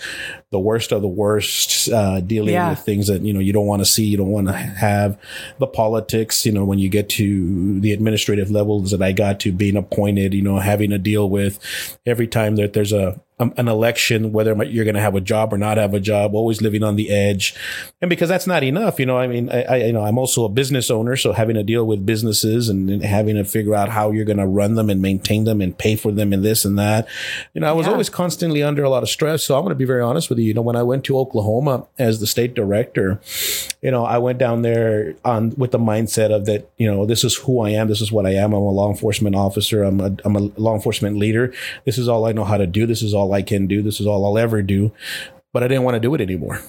the 0.49 0.57
worst 0.57 0.91
of 0.91 1.03
the 1.03 1.07
worst, 1.07 1.89
uh, 1.91 2.21
dealing 2.21 2.55
yeah. 2.55 2.71
with 2.71 2.79
things 2.79 3.05
that, 3.05 3.21
you 3.21 3.33
know, 3.33 3.39
you 3.39 3.53
don't 3.53 3.67
want 3.67 3.81
to 3.81 3.85
see, 3.85 4.05
you 4.05 4.17
don't 4.17 4.31
want 4.31 4.47
to 4.47 4.53
have 4.53 5.15
the 5.59 5.67
politics, 5.67 6.43
you 6.43 6.51
know, 6.51 6.65
when 6.65 6.79
you 6.79 6.89
get 6.89 7.07
to 7.09 7.79
the 7.81 7.93
administrative 7.93 8.49
levels 8.49 8.89
that 8.89 9.03
I 9.03 9.11
got 9.11 9.39
to 9.41 9.51
being 9.51 9.77
appointed, 9.77 10.33
you 10.33 10.41
know, 10.41 10.57
having 10.57 10.89
to 10.89 10.97
deal 10.97 11.29
with 11.29 11.59
every 12.03 12.27
time 12.27 12.55
that 12.55 12.73
there's 12.73 12.91
a, 12.91 13.21
um, 13.39 13.53
an 13.57 13.67
election, 13.67 14.33
whether 14.33 14.53
you're 14.65 14.85
going 14.85 14.95
to 14.95 15.01
have 15.01 15.15
a 15.15 15.21
job 15.21 15.51
or 15.51 15.57
not 15.57 15.77
have 15.77 15.95
a 15.95 15.99
job, 15.99 16.35
always 16.35 16.61
living 16.61 16.83
on 16.83 16.95
the 16.95 17.09
edge. 17.09 17.55
And 17.99 18.07
because 18.07 18.29
that's 18.29 18.45
not 18.45 18.63
enough, 18.63 18.99
you 18.99 19.07
know, 19.07 19.17
I 19.17 19.27
mean, 19.27 19.49
I, 19.49 19.63
I 19.63 19.75
you 19.77 19.93
know, 19.93 20.03
I'm 20.03 20.19
also 20.19 20.45
a 20.45 20.49
business 20.49 20.91
owner. 20.91 21.15
So 21.15 21.31
having 21.31 21.55
to 21.55 21.63
deal 21.63 21.85
with 21.85 22.05
businesses 22.05 22.69
and, 22.69 22.89
and 22.89 23.03
having 23.03 23.37
to 23.37 23.43
figure 23.43 23.73
out 23.73 23.89
how 23.89 24.11
you're 24.11 24.25
going 24.25 24.37
to 24.37 24.45
run 24.45 24.75
them 24.75 24.91
and 24.91 25.01
maintain 25.01 25.45
them 25.45 25.59
and 25.59 25.75
pay 25.75 25.90
for 25.95 26.11
them 26.11 26.33
and 26.33 26.43
this 26.43 26.65
and 26.65 26.77
that, 26.77 27.07
you 27.53 27.61
know, 27.61 27.69
I 27.69 27.73
was 27.73 27.85
yeah. 27.85 27.93
always 27.93 28.09
constantly 28.09 28.63
under 28.63 28.83
a 28.83 28.89
lot 28.89 29.03
of 29.03 29.09
stress. 29.09 29.43
So 29.43 29.55
I'm 29.55 29.61
going 29.61 29.71
to 29.71 29.75
be 29.75 29.85
very 29.85 30.01
honest 30.01 30.29
with 30.29 30.39
you. 30.39 30.45
You 30.45 30.53
know, 30.53 30.61
when 30.61 30.75
I 30.75 30.83
went 30.83 31.03
to 31.05 31.17
Oklahoma 31.17 31.87
as 31.97 32.19
the 32.19 32.27
state 32.27 32.53
director, 32.53 33.19
you 33.81 33.91
know, 33.91 34.05
I 34.05 34.17
went 34.17 34.37
down 34.37 34.61
there 34.61 35.15
on 35.25 35.51
with 35.57 35.71
the 35.71 35.79
mindset 35.79 36.33
of 36.33 36.45
that, 36.45 36.69
you 36.77 36.91
know, 36.91 37.05
this 37.05 37.23
is 37.23 37.35
who 37.35 37.61
I 37.61 37.71
am. 37.71 37.87
This 37.87 38.01
is 38.01 38.11
what 38.11 38.25
I 38.25 38.31
am. 38.31 38.53
I'm 38.53 38.61
a 38.61 38.69
law 38.71 38.89
enforcement 38.89 39.35
officer. 39.35 39.83
I'm 39.83 39.99
a, 39.99 40.15
I'm 40.23 40.35
a 40.35 40.39
law 40.57 40.75
enforcement 40.75 41.17
leader. 41.17 41.53
This 41.85 41.97
is 41.97 42.07
all 42.07 42.25
I 42.25 42.31
know 42.31 42.43
how 42.43 42.57
to 42.57 42.67
do. 42.67 42.85
This 42.85 43.01
is 43.01 43.13
all 43.13 43.33
I 43.33 43.41
can 43.41 43.67
do. 43.67 43.81
This 43.81 43.99
is 43.99 44.07
all 44.07 44.25
I'll 44.25 44.37
ever 44.37 44.61
do. 44.61 44.91
But 45.53 45.63
I 45.63 45.67
didn't 45.67 45.83
want 45.83 45.95
to 45.95 45.99
do 45.99 46.13
it 46.15 46.21
anymore. 46.21 46.61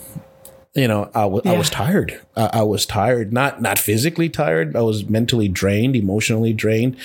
You 0.74 0.88
know, 0.88 1.10
I, 1.14 1.22
w- 1.22 1.42
yeah. 1.44 1.52
I 1.52 1.58
was 1.58 1.68
tired. 1.68 2.18
I, 2.34 2.50
I 2.54 2.62
was 2.62 2.86
tired, 2.86 3.30
not 3.30 3.60
not 3.60 3.78
physically 3.78 4.30
tired. 4.30 4.74
I 4.74 4.80
was 4.80 5.04
mentally 5.04 5.46
drained, 5.46 5.94
emotionally 5.94 6.54
drained 6.54 6.96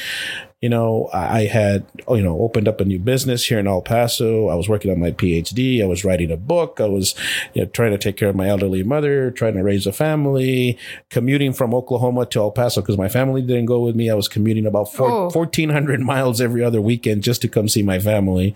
you 0.62 0.70
know, 0.70 1.08
I 1.14 1.46
had, 1.46 1.86
you 2.10 2.24
know, 2.24 2.40
opened 2.40 2.68
up 2.68 2.82
a 2.82 2.86
new 2.86 2.98
business 2.98 3.46
here 3.46 3.60
in 3.60 3.68
El 3.68 3.84
Paso. 3.84 4.48
I 4.48 4.56
was 4.56 4.68
working 4.68 4.90
on 4.90 5.00
my 5.00 5.12
PhD. 5.12 5.84
I 5.84 5.86
was 5.86 6.04
writing 6.04 6.32
a 6.32 6.38
book. 6.38 6.80
I 6.80 6.88
was, 6.88 7.14
you 7.54 7.62
know, 7.62 7.68
trying 7.68 7.92
to 7.92 7.98
take 8.00 8.18
care 8.18 8.30
of 8.30 8.36
my 8.36 8.48
elderly 8.48 8.82
mother, 8.82 9.30
trying 9.30 9.54
to 9.54 9.64
raise 9.64 9.86
a 9.86 9.94
family, 9.94 10.80
commuting 11.12 11.54
from 11.54 11.76
Oklahoma 11.76 12.26
to 12.28 12.40
El 12.40 12.52
Paso 12.52 12.82
because 12.82 12.98
my 12.98 13.08
family 13.08 13.44
didn't 13.44 13.66
go 13.66 13.82
with 13.82 13.96
me. 13.96 14.10
I 14.10 14.16
was 14.16 14.28
commuting 14.28 14.66
about 14.66 14.92
four, 14.92 15.12
oh. 15.12 15.24
1,400 15.26 16.00
miles 16.00 16.42
every 16.42 16.64
other 16.64 16.82
weekend 16.82 17.22
just 17.22 17.44
to 17.44 17.48
come 17.48 17.70
see 17.70 17.84
my 17.84 18.00
family. 18.00 18.56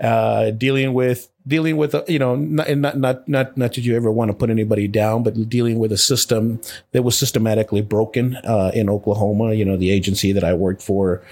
Uh, 0.00 0.50
dealing 0.50 0.94
with 0.94 1.28
dealing 1.50 1.76
with 1.76 1.94
a, 1.94 2.04
you 2.08 2.18
know 2.18 2.36
not 2.36 2.70
not 2.76 2.96
not 2.96 3.28
not 3.28 3.58
not 3.58 3.74
that 3.74 3.84
you 3.84 3.94
ever 3.96 4.10
want 4.10 4.30
to 4.30 4.36
put 4.36 4.48
anybody 4.48 4.88
down, 4.88 5.22
but 5.22 5.50
dealing 5.50 5.78
with 5.78 5.92
a 5.92 5.98
system 5.98 6.60
that 6.92 7.02
was 7.02 7.18
systematically 7.18 7.82
broken 7.82 8.36
uh, 8.36 8.70
in 8.72 8.88
Oklahoma. 8.88 9.52
You 9.52 9.66
know, 9.66 9.76
the 9.76 9.90
agency 9.90 10.32
that 10.32 10.44
I 10.44 10.54
worked 10.54 10.80
for. 10.80 11.22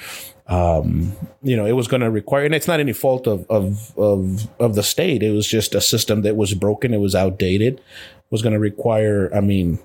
Um, 0.49 1.13
you 1.43 1.55
know, 1.59 1.67
it 1.67 1.73
was 1.73 1.89
going 1.89 2.01
to 2.01 2.11
require, 2.11 2.47
and 2.47 2.55
it's 2.55 2.67
not 2.67 2.81
any 2.81 2.95
fault 2.95 3.27
of, 3.27 3.45
of, 3.51 3.93
of, 3.99 4.49
of 4.59 4.77
the 4.77 4.83
state. 4.83 5.23
It 5.23 5.33
was 5.33 5.47
just 5.47 5.75
a 5.75 5.81
system 5.83 6.23
that 6.23 6.37
was 6.37 6.55
broken. 6.55 6.95
It 6.95 7.01
was 7.01 7.15
outdated. 7.15 7.83
Was 8.31 8.41
going 8.41 8.55
to 8.55 8.59
require, 8.59 9.31
I 9.35 9.41
mean, 9.41 9.79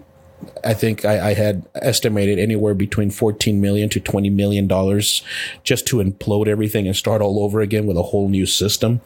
I 0.63 0.73
think 0.73 1.05
I, 1.05 1.29
I, 1.29 1.33
had 1.33 1.67
estimated 1.75 2.39
anywhere 2.39 2.73
between 2.73 3.09
14 3.09 3.59
million 3.59 3.89
to 3.89 3.99
20 3.99 4.29
million 4.29 4.67
dollars 4.67 5.23
just 5.63 5.87
to 5.87 5.97
implode 5.97 6.47
everything 6.47 6.87
and 6.87 6.95
start 6.95 7.21
all 7.21 7.43
over 7.43 7.61
again 7.61 7.85
with 7.85 7.97
a 7.97 8.03
whole 8.03 8.29
new 8.29 8.45
system. 8.45 9.01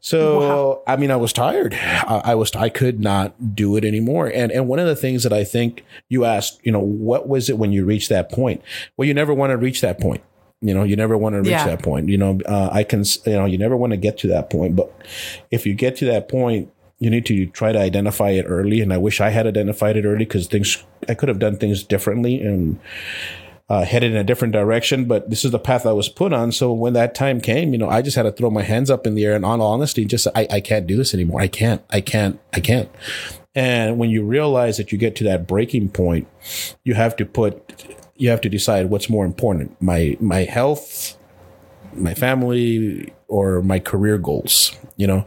So, 0.00 0.40
wow. 0.40 0.82
I 0.86 0.96
mean, 0.96 1.10
I 1.10 1.16
was 1.16 1.32
tired. 1.32 1.74
I, 1.74 2.22
I, 2.24 2.34
was, 2.34 2.54
I 2.54 2.68
could 2.68 3.00
not 3.00 3.54
do 3.54 3.76
it 3.76 3.84
anymore. 3.84 4.30
And, 4.32 4.52
and 4.52 4.68
one 4.68 4.78
of 4.78 4.86
the 4.86 4.96
things 4.96 5.22
that 5.22 5.32
I 5.32 5.44
think 5.44 5.84
you 6.08 6.24
asked, 6.24 6.60
you 6.62 6.72
know, 6.72 6.80
what 6.80 7.28
was 7.28 7.48
it 7.48 7.58
when 7.58 7.72
you 7.72 7.84
reached 7.84 8.08
that 8.08 8.30
point? 8.30 8.62
Well, 8.96 9.06
you 9.06 9.14
never 9.14 9.34
want 9.34 9.50
to 9.50 9.56
reach 9.56 9.80
that 9.80 10.00
point. 10.00 10.22
You 10.62 10.74
know, 10.74 10.82
you 10.82 10.94
never 10.94 11.16
want 11.16 11.34
to 11.34 11.40
reach 11.40 11.50
yeah. 11.50 11.66
that 11.66 11.82
point. 11.82 12.08
You 12.10 12.18
know, 12.18 12.38
uh, 12.44 12.68
I 12.70 12.84
can, 12.84 13.02
you 13.24 13.32
know, 13.32 13.46
you 13.46 13.56
never 13.56 13.76
want 13.76 13.92
to 13.92 13.96
get 13.96 14.18
to 14.18 14.26
that 14.28 14.50
point. 14.50 14.76
But 14.76 14.94
if 15.50 15.64
you 15.64 15.72
get 15.72 15.96
to 15.96 16.04
that 16.06 16.28
point, 16.28 16.70
you 17.00 17.10
need 17.10 17.26
to 17.26 17.46
try 17.46 17.72
to 17.72 17.78
identify 17.78 18.30
it 18.30 18.44
early. 18.46 18.80
And 18.80 18.92
I 18.92 18.98
wish 18.98 19.20
I 19.20 19.30
had 19.30 19.46
identified 19.46 19.96
it 19.96 20.04
early 20.04 20.18
because 20.18 20.46
things, 20.46 20.84
I 21.08 21.14
could 21.14 21.28
have 21.28 21.38
done 21.38 21.56
things 21.56 21.82
differently 21.82 22.40
and 22.40 22.78
uh, 23.70 23.84
headed 23.84 24.12
in 24.12 24.18
a 24.18 24.24
different 24.24 24.52
direction. 24.52 25.06
But 25.06 25.30
this 25.30 25.44
is 25.44 25.50
the 25.50 25.58
path 25.58 25.86
I 25.86 25.92
was 25.92 26.10
put 26.10 26.32
on. 26.34 26.52
So 26.52 26.72
when 26.72 26.92
that 26.92 27.14
time 27.14 27.40
came, 27.40 27.72
you 27.72 27.78
know, 27.78 27.88
I 27.88 28.02
just 28.02 28.16
had 28.16 28.24
to 28.24 28.32
throw 28.32 28.50
my 28.50 28.62
hands 28.62 28.90
up 28.90 29.06
in 29.06 29.14
the 29.14 29.24
air 29.24 29.34
and 29.34 29.46
on 29.46 29.60
honesty, 29.60 30.04
just, 30.04 30.26
I, 30.34 30.46
I 30.50 30.60
can't 30.60 30.86
do 30.86 30.96
this 30.96 31.14
anymore. 31.14 31.40
I 31.40 31.48
can't, 31.48 31.82
I 31.88 32.02
can't, 32.02 32.38
I 32.52 32.60
can't. 32.60 32.90
And 33.54 33.98
when 33.98 34.10
you 34.10 34.22
realize 34.22 34.76
that 34.76 34.92
you 34.92 34.98
get 34.98 35.16
to 35.16 35.24
that 35.24 35.48
breaking 35.48 35.88
point, 35.88 36.28
you 36.84 36.94
have 36.94 37.16
to 37.16 37.24
put, 37.24 37.96
you 38.16 38.28
have 38.28 38.42
to 38.42 38.50
decide 38.50 38.90
what's 38.90 39.08
more 39.08 39.24
important, 39.24 39.80
my, 39.80 40.16
my 40.20 40.44
health, 40.44 41.16
my 41.94 42.14
family, 42.14 43.12
or 43.30 43.62
my 43.62 43.78
career 43.78 44.18
goals, 44.18 44.76
you 44.96 45.06
know? 45.06 45.24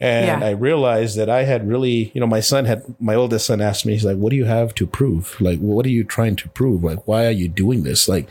And 0.00 0.42
yeah. 0.42 0.48
I 0.48 0.50
realized 0.50 1.16
that 1.16 1.28
I 1.28 1.42
had 1.44 1.68
really, 1.68 2.10
you 2.14 2.20
know, 2.20 2.26
my 2.26 2.40
son 2.40 2.64
had, 2.64 2.82
my 3.00 3.14
oldest 3.14 3.46
son 3.46 3.60
asked 3.60 3.84
me, 3.84 3.92
he's 3.92 4.04
like, 4.04 4.16
what 4.16 4.30
do 4.30 4.36
you 4.36 4.46
have 4.46 4.74
to 4.76 4.86
prove? 4.86 5.40
Like, 5.40 5.58
what 5.58 5.84
are 5.84 5.90
you 5.90 6.02
trying 6.02 6.36
to 6.36 6.48
prove? 6.48 6.82
Like, 6.82 7.06
why 7.06 7.26
are 7.26 7.32
you 7.32 7.48
doing 7.48 7.82
this? 7.82 8.08
Like, 8.08 8.28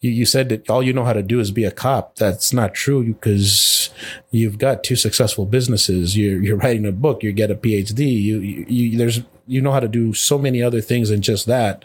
you, 0.00 0.10
you 0.10 0.24
said 0.24 0.50
that 0.50 0.70
all 0.70 0.82
you 0.82 0.92
know 0.92 1.04
how 1.04 1.12
to 1.12 1.22
do 1.22 1.40
is 1.40 1.50
be 1.50 1.64
a 1.64 1.70
cop. 1.70 2.16
That's 2.16 2.52
not 2.52 2.74
true 2.74 3.04
because 3.04 3.90
you've 4.30 4.58
got 4.58 4.84
two 4.84 4.96
successful 4.96 5.46
businesses. 5.46 6.16
You're, 6.16 6.42
you're 6.42 6.56
writing 6.64 6.86
a 6.86 6.92
book. 6.92 7.22
You 7.22 7.32
get 7.32 7.50
a 7.50 7.54
PhD. 7.54 8.00
You, 8.00 8.40
you, 8.40 8.66
you, 8.68 8.98
there's, 8.98 9.20
you 9.46 9.60
know 9.60 9.72
how 9.72 9.80
to 9.80 9.88
do 9.88 10.14
so 10.14 10.38
many 10.38 10.62
other 10.62 10.80
things 10.80 11.08
than 11.08 11.22
just 11.22 11.46
that. 11.46 11.84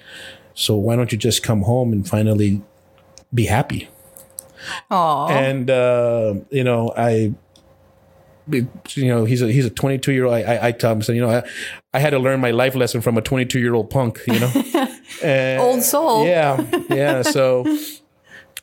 So 0.53 0.75
why 0.75 0.95
don't 0.95 1.11
you 1.11 1.17
just 1.17 1.43
come 1.43 1.63
home 1.63 1.91
and 1.91 2.07
finally 2.07 2.61
be 3.33 3.45
happy? 3.45 3.89
Aww. 4.91 5.29
And, 5.29 5.69
uh, 5.69 6.35
you 6.49 6.63
know, 6.63 6.93
I, 6.95 7.33
you 8.47 8.67
know, 9.07 9.25
he's 9.25 9.41
a 9.41 9.51
he's 9.51 9.65
a 9.65 9.69
22 9.69 10.11
year 10.11 10.25
old. 10.25 10.35
I, 10.35 10.41
I, 10.41 10.67
I 10.67 10.71
tell 10.71 10.91
him, 10.91 11.01
so 11.01 11.11
you 11.11 11.21
know, 11.21 11.29
I, 11.29 11.43
I 11.93 11.99
had 11.99 12.11
to 12.11 12.19
learn 12.19 12.39
my 12.39 12.51
life 12.51 12.75
lesson 12.75 13.01
from 13.01 13.17
a 13.17 13.21
22 13.21 13.59
year 13.59 13.73
old 13.73 13.89
punk. 13.89 14.21
You 14.27 14.39
know, 14.39 14.51
and, 15.23 15.61
old 15.61 15.81
soul. 15.81 16.25
Yeah, 16.25 16.63
yeah. 16.89 17.21
So, 17.23 17.65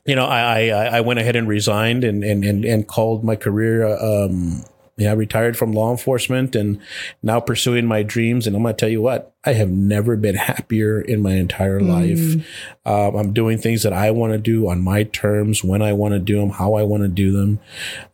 you 0.07 0.15
know, 0.15 0.25
I, 0.25 0.69
I 0.69 0.99
I 0.99 1.01
went 1.01 1.19
ahead 1.19 1.37
and 1.37 1.49
resigned 1.49 2.05
and 2.05 2.23
and 2.23 2.45
and, 2.45 2.65
and 2.65 2.87
called 2.87 3.25
my 3.25 3.37
career 3.37 3.87
um, 3.87 4.65
yeah, 4.97 5.15
retired 5.15 5.57
from 5.57 5.73
law 5.73 5.91
enforcement 5.91 6.55
and 6.55 6.81
now 7.23 7.41
pursuing 7.41 7.87
my 7.87 8.03
dreams. 8.03 8.47
And 8.47 8.55
I'm 8.55 8.63
going 8.63 8.75
to 8.75 8.79
tell 8.79 8.89
you 8.89 9.01
what, 9.01 9.35
I 9.45 9.55
have 9.55 9.71
never 9.71 10.17
been 10.17 10.35
happier 10.37 11.01
in 11.01 11.23
my 11.23 11.33
entire 11.33 11.81
mm. 11.81 11.89
life. 11.89 12.47
Um, 12.85 13.17
I'm 13.17 13.33
doing 13.33 13.59
things 13.59 13.83
that 13.85 13.93
I 13.93 14.11
want 14.11 14.33
to 14.33 14.39
do 14.39 14.69
on 14.69 14.83
my 14.83 15.05
terms, 15.05 15.65
when 15.65 15.83
I 15.83 15.93
want 15.93 16.13
to 16.13 16.19
do 16.19 16.39
them, 16.39 16.51
how 16.51 16.75
I 16.75 16.83
want 16.83 17.03
to 17.05 17.09
do 17.09 17.33
them. 17.33 17.59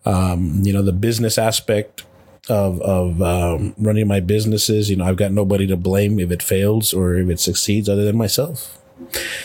Um, 0.05 0.61
you 0.63 0.73
know, 0.73 0.83
the 0.83 0.93
business 0.93 1.37
aspect 1.37 2.05
of 2.49 2.81
of 2.81 3.21
um, 3.23 3.75
running 3.79 4.07
my 4.07 4.21
businesses. 4.21 4.89
You 4.89 4.97
know, 4.97 5.05
I've 5.05 5.17
got 5.17 5.33
nobody 5.33 5.67
to 5.67 5.77
blame 5.77 6.19
if 6.19 6.31
it 6.31 6.43
fails 6.43 6.93
or 6.93 7.15
if 7.15 7.29
it 7.29 7.41
succeeds, 7.41 7.89
other 7.89 8.05
than 8.05 8.17
myself. 8.17 8.79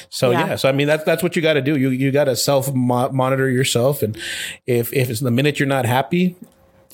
So 0.10 0.32
yeah. 0.32 0.48
yeah. 0.48 0.56
so 0.56 0.70
I 0.70 0.72
mean 0.72 0.88
that's 0.88 1.04
that's 1.04 1.22
what 1.22 1.36
you 1.36 1.42
got 1.42 1.54
to 1.54 1.62
do. 1.62 1.78
You 1.78 1.90
you 1.90 2.12
got 2.12 2.26
to 2.26 2.36
self 2.36 2.74
monitor 2.74 3.50
yourself, 3.50 4.02
and 4.02 4.18
if 4.66 4.92
if 4.94 5.10
it's 5.10 5.20
the 5.20 5.32
minute 5.32 5.60
you're 5.60 5.68
not 5.68 5.86
happy, 5.86 6.36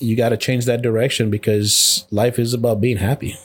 you 0.00 0.16
got 0.16 0.30
to 0.30 0.36
change 0.36 0.64
that 0.66 0.82
direction 0.82 1.30
because 1.30 2.06
life 2.10 2.38
is 2.38 2.54
about 2.54 2.80
being 2.80 2.96
happy. 2.96 3.36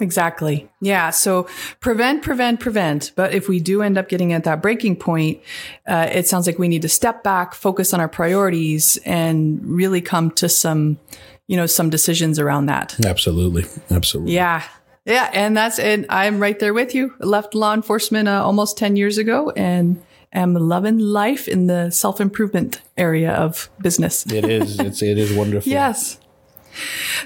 Exactly. 0.00 0.68
Yeah. 0.80 1.10
So 1.10 1.46
prevent, 1.80 2.22
prevent, 2.22 2.60
prevent. 2.60 3.12
But 3.16 3.34
if 3.34 3.48
we 3.48 3.60
do 3.60 3.82
end 3.82 3.98
up 3.98 4.08
getting 4.08 4.32
at 4.32 4.44
that 4.44 4.62
breaking 4.62 4.96
point, 4.96 5.40
uh, 5.86 6.08
it 6.10 6.26
sounds 6.26 6.46
like 6.46 6.58
we 6.58 6.68
need 6.68 6.82
to 6.82 6.88
step 6.88 7.22
back, 7.22 7.54
focus 7.54 7.92
on 7.92 8.00
our 8.00 8.08
priorities, 8.08 8.96
and 9.04 9.60
really 9.64 10.00
come 10.00 10.30
to 10.32 10.48
some, 10.48 10.98
you 11.46 11.56
know, 11.56 11.66
some 11.66 11.90
decisions 11.90 12.38
around 12.38 12.66
that. 12.66 12.96
Absolutely. 13.04 13.64
Absolutely. 13.90 14.34
Yeah. 14.34 14.62
Yeah. 15.04 15.30
And 15.32 15.56
that's, 15.56 15.78
and 15.78 16.06
I'm 16.08 16.40
right 16.40 16.58
there 16.58 16.74
with 16.74 16.94
you. 16.94 17.14
I 17.20 17.26
left 17.26 17.54
law 17.54 17.74
enforcement 17.74 18.28
uh, 18.28 18.44
almost 18.44 18.78
10 18.78 18.96
years 18.96 19.18
ago 19.18 19.50
and 19.50 20.02
am 20.32 20.54
loving 20.54 20.98
life 20.98 21.48
in 21.48 21.66
the 21.66 21.90
self 21.90 22.20
improvement 22.20 22.80
area 22.96 23.32
of 23.32 23.70
business. 23.80 24.26
it 24.32 24.44
is. 24.44 24.78
It's 24.78 25.02
it 25.02 25.18
is 25.18 25.32
wonderful. 25.32 25.70
yes. 25.70 26.18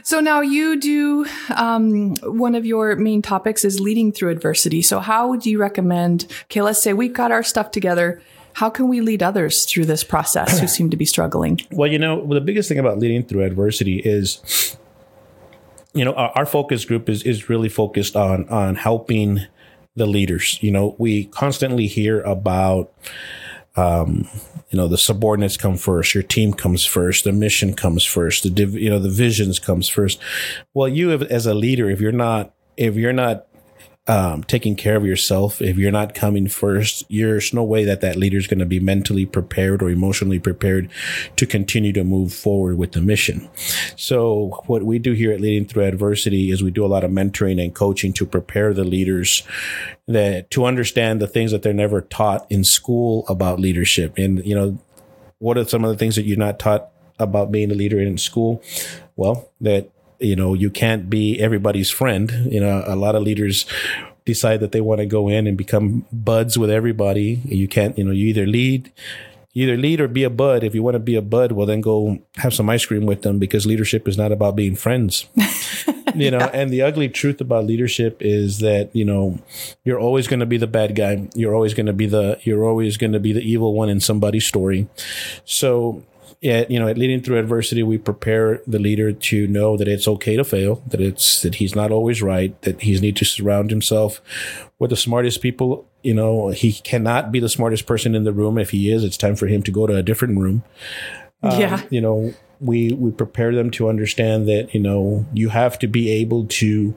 So 0.02 0.20
now 0.20 0.40
you 0.40 0.80
do 0.80 1.26
um, 1.54 2.14
one 2.22 2.54
of 2.54 2.64
your 2.64 2.96
main 2.96 3.22
topics 3.22 3.64
is 3.64 3.78
leading 3.78 4.10
through 4.10 4.30
adversity. 4.30 4.82
So 4.82 5.00
how 5.00 5.28
would 5.28 5.44
you 5.44 5.58
recommend? 5.58 6.26
Okay, 6.44 6.62
let's 6.62 6.82
say 6.82 6.92
we've 6.92 7.12
got 7.12 7.30
our 7.30 7.42
stuff 7.42 7.70
together. 7.70 8.22
How 8.54 8.70
can 8.70 8.88
we 8.88 9.00
lead 9.00 9.22
others 9.22 9.64
through 9.64 9.86
this 9.86 10.04
process 10.04 10.60
who 10.60 10.68
seem 10.68 10.88
to 10.90 10.96
be 10.96 11.04
struggling? 11.04 11.60
Well, 11.70 11.90
you 11.90 11.98
know, 11.98 12.24
the 12.26 12.40
biggest 12.40 12.68
thing 12.68 12.78
about 12.78 12.98
leading 12.98 13.24
through 13.24 13.42
adversity 13.42 13.98
is, 13.98 14.76
you 15.92 16.04
know, 16.04 16.14
our, 16.14 16.30
our 16.36 16.46
focus 16.46 16.84
group 16.84 17.08
is 17.08 17.22
is 17.24 17.48
really 17.48 17.68
focused 17.68 18.16
on 18.16 18.48
on 18.48 18.76
helping 18.76 19.40
the 19.96 20.06
leaders. 20.06 20.58
You 20.62 20.70
know, 20.70 20.94
we 20.98 21.26
constantly 21.26 21.86
hear 21.86 22.20
about, 22.22 22.92
um, 23.76 24.28
you 24.70 24.76
know, 24.76 24.88
the 24.88 24.98
subordinates 24.98 25.56
come 25.56 25.76
first, 25.76 26.14
your 26.14 26.22
team 26.22 26.52
comes 26.52 26.84
first, 26.84 27.24
the 27.24 27.32
mission 27.32 27.74
comes 27.74 28.04
first, 28.04 28.42
the 28.42 28.50
div- 28.50 28.74
you 28.74 28.90
know 28.90 28.98
the 28.98 29.10
visions 29.10 29.58
comes 29.58 29.88
first. 29.88 30.18
Well, 30.72 30.88
you 30.88 31.12
as 31.12 31.46
a 31.46 31.54
leader, 31.54 31.88
if 31.90 32.00
you're 32.00 32.12
not 32.12 32.52
if 32.76 32.96
you're 32.96 33.12
not 33.12 33.46
um, 34.06 34.44
taking 34.44 34.76
care 34.76 34.96
of 34.96 35.06
yourself, 35.06 35.62
if 35.62 35.78
you're 35.78 35.90
not 35.90 36.14
coming 36.14 36.46
first, 36.46 37.06
there's 37.08 37.54
no 37.54 37.62
way 37.62 37.84
that 37.84 38.02
that 38.02 38.16
leader 38.16 38.36
is 38.36 38.46
going 38.46 38.58
to 38.58 38.66
be 38.66 38.78
mentally 38.78 39.24
prepared 39.24 39.82
or 39.82 39.88
emotionally 39.88 40.38
prepared 40.38 40.90
to 41.36 41.46
continue 41.46 41.92
to 41.94 42.04
move 42.04 42.32
forward 42.32 42.76
with 42.76 42.92
the 42.92 43.00
mission. 43.00 43.48
So 43.96 44.60
what 44.66 44.82
we 44.82 44.98
do 44.98 45.12
here 45.12 45.32
at 45.32 45.40
Leading 45.40 45.66
Through 45.66 45.84
Adversity 45.84 46.50
is 46.50 46.62
we 46.62 46.70
do 46.70 46.84
a 46.84 46.86
lot 46.86 47.02
of 47.02 47.10
mentoring 47.10 47.62
and 47.62 47.74
coaching 47.74 48.12
to 48.14 48.26
prepare 48.26 48.74
the 48.74 48.84
leaders 48.84 49.42
that 50.06 50.50
to 50.50 50.66
understand 50.66 51.22
the 51.22 51.26
things 51.26 51.50
that 51.52 51.62
they're 51.62 51.72
never 51.72 52.02
taught 52.02 52.46
in 52.50 52.62
school 52.62 53.24
about 53.28 53.58
leadership. 53.58 54.18
And, 54.18 54.44
you 54.44 54.54
know, 54.54 54.78
what 55.38 55.56
are 55.56 55.64
some 55.64 55.82
of 55.82 55.90
the 55.90 55.96
things 55.96 56.16
that 56.16 56.24
you're 56.24 56.36
not 56.36 56.58
taught 56.58 56.90
about 57.18 57.50
being 57.50 57.70
a 57.70 57.74
leader 57.74 57.98
in 57.98 58.18
school? 58.18 58.62
Well, 59.16 59.50
that 59.62 59.90
you 60.18 60.36
know, 60.36 60.54
you 60.54 60.70
can't 60.70 61.10
be 61.10 61.40
everybody's 61.40 61.90
friend. 61.90 62.30
You 62.50 62.60
know, 62.60 62.84
a 62.86 62.96
lot 62.96 63.14
of 63.14 63.22
leaders 63.22 63.66
decide 64.24 64.60
that 64.60 64.72
they 64.72 64.80
want 64.80 65.00
to 65.00 65.06
go 65.06 65.28
in 65.28 65.46
and 65.46 65.56
become 65.56 66.06
buds 66.12 66.56
with 66.56 66.70
everybody. 66.70 67.40
You 67.44 67.68
can't, 67.68 67.96
you 67.98 68.04
know, 68.04 68.10
you 68.10 68.26
either 68.28 68.46
lead, 68.46 68.90
either 69.52 69.76
lead 69.76 70.00
or 70.00 70.08
be 70.08 70.24
a 70.24 70.30
bud. 70.30 70.64
If 70.64 70.74
you 70.74 70.82
want 70.82 70.94
to 70.94 71.00
be 71.00 71.14
a 71.16 71.22
bud, 71.22 71.52
well, 71.52 71.66
then 71.66 71.80
go 71.80 72.18
have 72.36 72.54
some 72.54 72.70
ice 72.70 72.86
cream 72.86 73.06
with 73.06 73.22
them 73.22 73.38
because 73.38 73.66
leadership 73.66 74.08
is 74.08 74.16
not 74.16 74.32
about 74.32 74.56
being 74.56 74.76
friends. 74.76 75.26
you 76.14 76.30
know, 76.30 76.38
yeah. 76.38 76.50
and 76.54 76.70
the 76.70 76.82
ugly 76.82 77.08
truth 77.08 77.40
about 77.40 77.66
leadership 77.66 78.18
is 78.20 78.60
that, 78.60 78.94
you 78.94 79.04
know, 79.04 79.38
you're 79.84 80.00
always 80.00 80.26
going 80.26 80.40
to 80.40 80.46
be 80.46 80.56
the 80.56 80.66
bad 80.66 80.94
guy. 80.94 81.28
You're 81.34 81.54
always 81.54 81.74
going 81.74 81.86
to 81.86 81.92
be 81.92 82.06
the, 82.06 82.38
you're 82.42 82.64
always 82.64 82.96
going 82.96 83.12
to 83.12 83.20
be 83.20 83.32
the 83.32 83.42
evil 83.42 83.74
one 83.74 83.88
in 83.88 84.00
somebody's 84.00 84.46
story. 84.46 84.88
So 85.44 86.02
at, 86.42 86.70
you 86.70 86.78
know, 86.78 86.88
at 86.88 86.98
leading 86.98 87.22
through 87.22 87.38
adversity, 87.38 87.82
we 87.82 87.98
prepare 87.98 88.60
the 88.66 88.78
leader 88.78 89.12
to 89.12 89.46
know 89.46 89.76
that 89.76 89.88
it's 89.88 90.08
okay 90.08 90.36
to 90.36 90.44
fail, 90.44 90.82
that 90.86 91.00
it's 91.00 91.42
that 91.42 91.56
he's 91.56 91.74
not 91.74 91.90
always 91.90 92.22
right, 92.22 92.60
that 92.62 92.82
he 92.82 92.98
needs 92.98 93.18
to 93.20 93.24
surround 93.24 93.70
himself 93.70 94.20
with 94.78 94.90
the 94.90 94.96
smartest 94.96 95.40
people. 95.40 95.86
You 96.02 96.14
know, 96.14 96.48
he 96.48 96.72
cannot 96.72 97.32
be 97.32 97.40
the 97.40 97.48
smartest 97.48 97.86
person 97.86 98.14
in 98.14 98.24
the 98.24 98.32
room. 98.32 98.58
If 98.58 98.70
he 98.70 98.90
is, 98.90 99.04
it's 99.04 99.16
time 99.16 99.36
for 99.36 99.46
him 99.46 99.62
to 99.62 99.70
go 99.70 99.86
to 99.86 99.96
a 99.96 100.02
different 100.02 100.38
room. 100.38 100.62
Um, 101.42 101.60
yeah. 101.60 101.82
You 101.90 102.00
know, 102.00 102.34
we 102.60 102.92
we 102.92 103.10
prepare 103.10 103.54
them 103.54 103.70
to 103.72 103.88
understand 103.88 104.48
that 104.48 104.74
you 104.74 104.80
know 104.80 105.26
you 105.32 105.48
have 105.50 105.78
to 105.80 105.86
be 105.86 106.10
able 106.10 106.46
to 106.46 106.94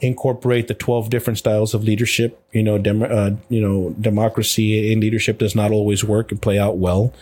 incorporate 0.00 0.68
the 0.68 0.74
12 0.74 1.10
different 1.10 1.38
styles 1.38 1.74
of 1.74 1.84
leadership. 1.84 2.40
You 2.52 2.62
know 2.62 2.78
dem- 2.78 3.02
uh, 3.02 3.30
you 3.48 3.60
know 3.60 3.90
democracy 4.00 4.92
in 4.92 5.00
leadership 5.00 5.38
does 5.38 5.54
not 5.54 5.70
always 5.70 6.04
work 6.04 6.30
and 6.30 6.40
play 6.40 6.58
out 6.58 6.78
well. 6.78 7.12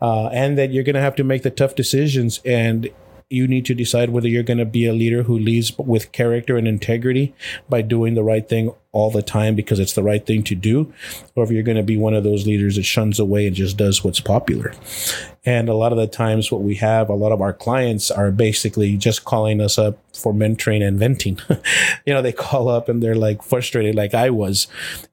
Uh, 0.00 0.28
and 0.28 0.56
that 0.56 0.72
you're 0.72 0.84
going 0.84 0.94
to 0.94 1.00
have 1.00 1.16
to 1.16 1.24
make 1.24 1.42
the 1.42 1.50
tough 1.50 1.74
decisions 1.74 2.40
and 2.46 2.88
you 3.28 3.46
need 3.46 3.64
to 3.64 3.74
decide 3.74 4.10
whether 4.10 4.26
you're 4.26 4.42
going 4.42 4.58
to 4.58 4.64
be 4.64 4.86
a 4.86 4.92
leader 4.92 5.22
who 5.22 5.38
leads 5.38 5.76
with 5.78 6.10
character 6.10 6.56
and 6.56 6.66
integrity 6.66 7.32
by 7.68 7.80
doing 7.80 8.14
the 8.14 8.24
right 8.24 8.48
thing 8.48 8.72
all 8.92 9.10
the 9.10 9.22
time 9.22 9.54
because 9.54 9.78
it's 9.78 9.92
the 9.92 10.02
right 10.02 10.26
thing 10.26 10.42
to 10.42 10.54
do, 10.54 10.92
or 11.36 11.44
if 11.44 11.50
you're 11.50 11.62
going 11.62 11.76
to 11.76 11.82
be 11.82 11.96
one 11.96 12.14
of 12.14 12.24
those 12.24 12.46
leaders 12.46 12.76
that 12.76 12.82
shuns 12.82 13.18
away 13.18 13.46
and 13.46 13.54
just 13.54 13.76
does 13.76 14.02
what's 14.02 14.20
popular. 14.20 14.74
And 15.44 15.70
a 15.70 15.74
lot 15.74 15.92
of 15.92 15.98
the 15.98 16.06
times, 16.06 16.52
what 16.52 16.60
we 16.60 16.74
have, 16.76 17.08
a 17.08 17.14
lot 17.14 17.32
of 17.32 17.40
our 17.40 17.54
clients 17.54 18.10
are 18.10 18.30
basically 18.30 18.98
just 18.98 19.24
calling 19.24 19.60
us 19.60 19.78
up 19.78 19.96
for 20.14 20.34
mentoring 20.34 20.86
and 20.86 20.98
venting. 20.98 21.38
you 22.04 22.12
know, 22.12 22.20
they 22.20 22.32
call 22.32 22.68
up 22.68 22.90
and 22.90 23.02
they're 23.02 23.14
like 23.14 23.42
frustrated, 23.42 23.94
like 23.94 24.12
I 24.12 24.28
was. 24.28 24.66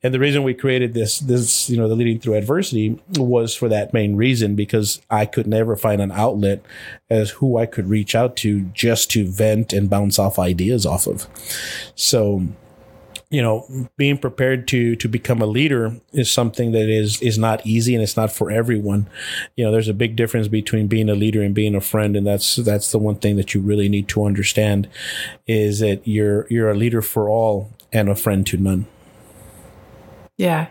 And 0.04 0.14
the 0.14 0.20
reason 0.20 0.44
we 0.44 0.54
created 0.54 0.94
this, 0.94 1.20
this, 1.20 1.70
you 1.70 1.78
know, 1.78 1.88
the 1.88 1.96
leading 1.96 2.20
through 2.20 2.34
adversity 2.34 3.00
was 3.16 3.56
for 3.56 3.70
that 3.70 3.94
main 3.94 4.18
reason 4.18 4.56
because 4.56 5.02
I 5.10 5.26
could 5.26 5.48
never 5.48 5.78
find 5.78 6.02
an 6.02 6.12
outlet 6.12 6.62
as 7.10 7.30
who 7.30 7.58
I 7.58 7.66
could 7.66 7.90
reach 7.90 8.14
out 8.14 8.36
to 8.38 8.62
just 8.74 9.10
to 9.12 9.26
vent 9.26 9.72
and 9.72 9.90
bounce 9.90 10.20
off 10.20 10.40
ideas 10.40 10.86
off 10.86 11.08
of. 11.08 11.28
So, 11.96 12.48
you 13.30 13.42
know 13.42 13.90
being 13.98 14.18
prepared 14.18 14.68
to 14.70 14.96
to 14.96 15.08
become 15.10 15.42
a 15.42 15.46
leader 15.46 16.00
is 16.14 16.32
something 16.32 16.72
that 16.72 16.90
is 16.90 17.22
is 17.22 17.38
not 17.38 17.66
easy 17.66 17.94
and 17.94 18.04
it's 18.04 18.18
not 18.18 18.32
for 18.32 18.50
everyone. 18.52 19.08
You 19.56 19.66
know 19.66 19.72
there's 19.72 19.90
a 19.90 19.94
big 19.94 20.16
difference 20.16 20.48
between 20.48 20.88
being 20.88 21.10
a 21.10 21.16
leader 21.16 21.42
and 21.42 21.54
being 21.54 21.76
a 21.76 21.82
friend 21.82 22.16
and 22.16 22.26
that's 22.26 22.56
that's 22.58 22.92
the 22.92 23.00
one 23.00 23.16
thing 23.16 23.36
that 23.36 23.54
you 23.54 23.62
really 23.62 23.90
need 23.90 24.08
to 24.10 24.26
understand 24.26 24.88
is 25.46 25.80
that 25.80 26.08
you're 26.08 26.48
you're 26.50 26.72
a 26.72 26.78
leader 26.78 27.02
for 27.02 27.30
all 27.30 27.72
and 27.92 28.10
a 28.10 28.16
friend 28.16 28.46
to 28.48 28.58
none. 28.58 28.88
Yeah 30.38 30.68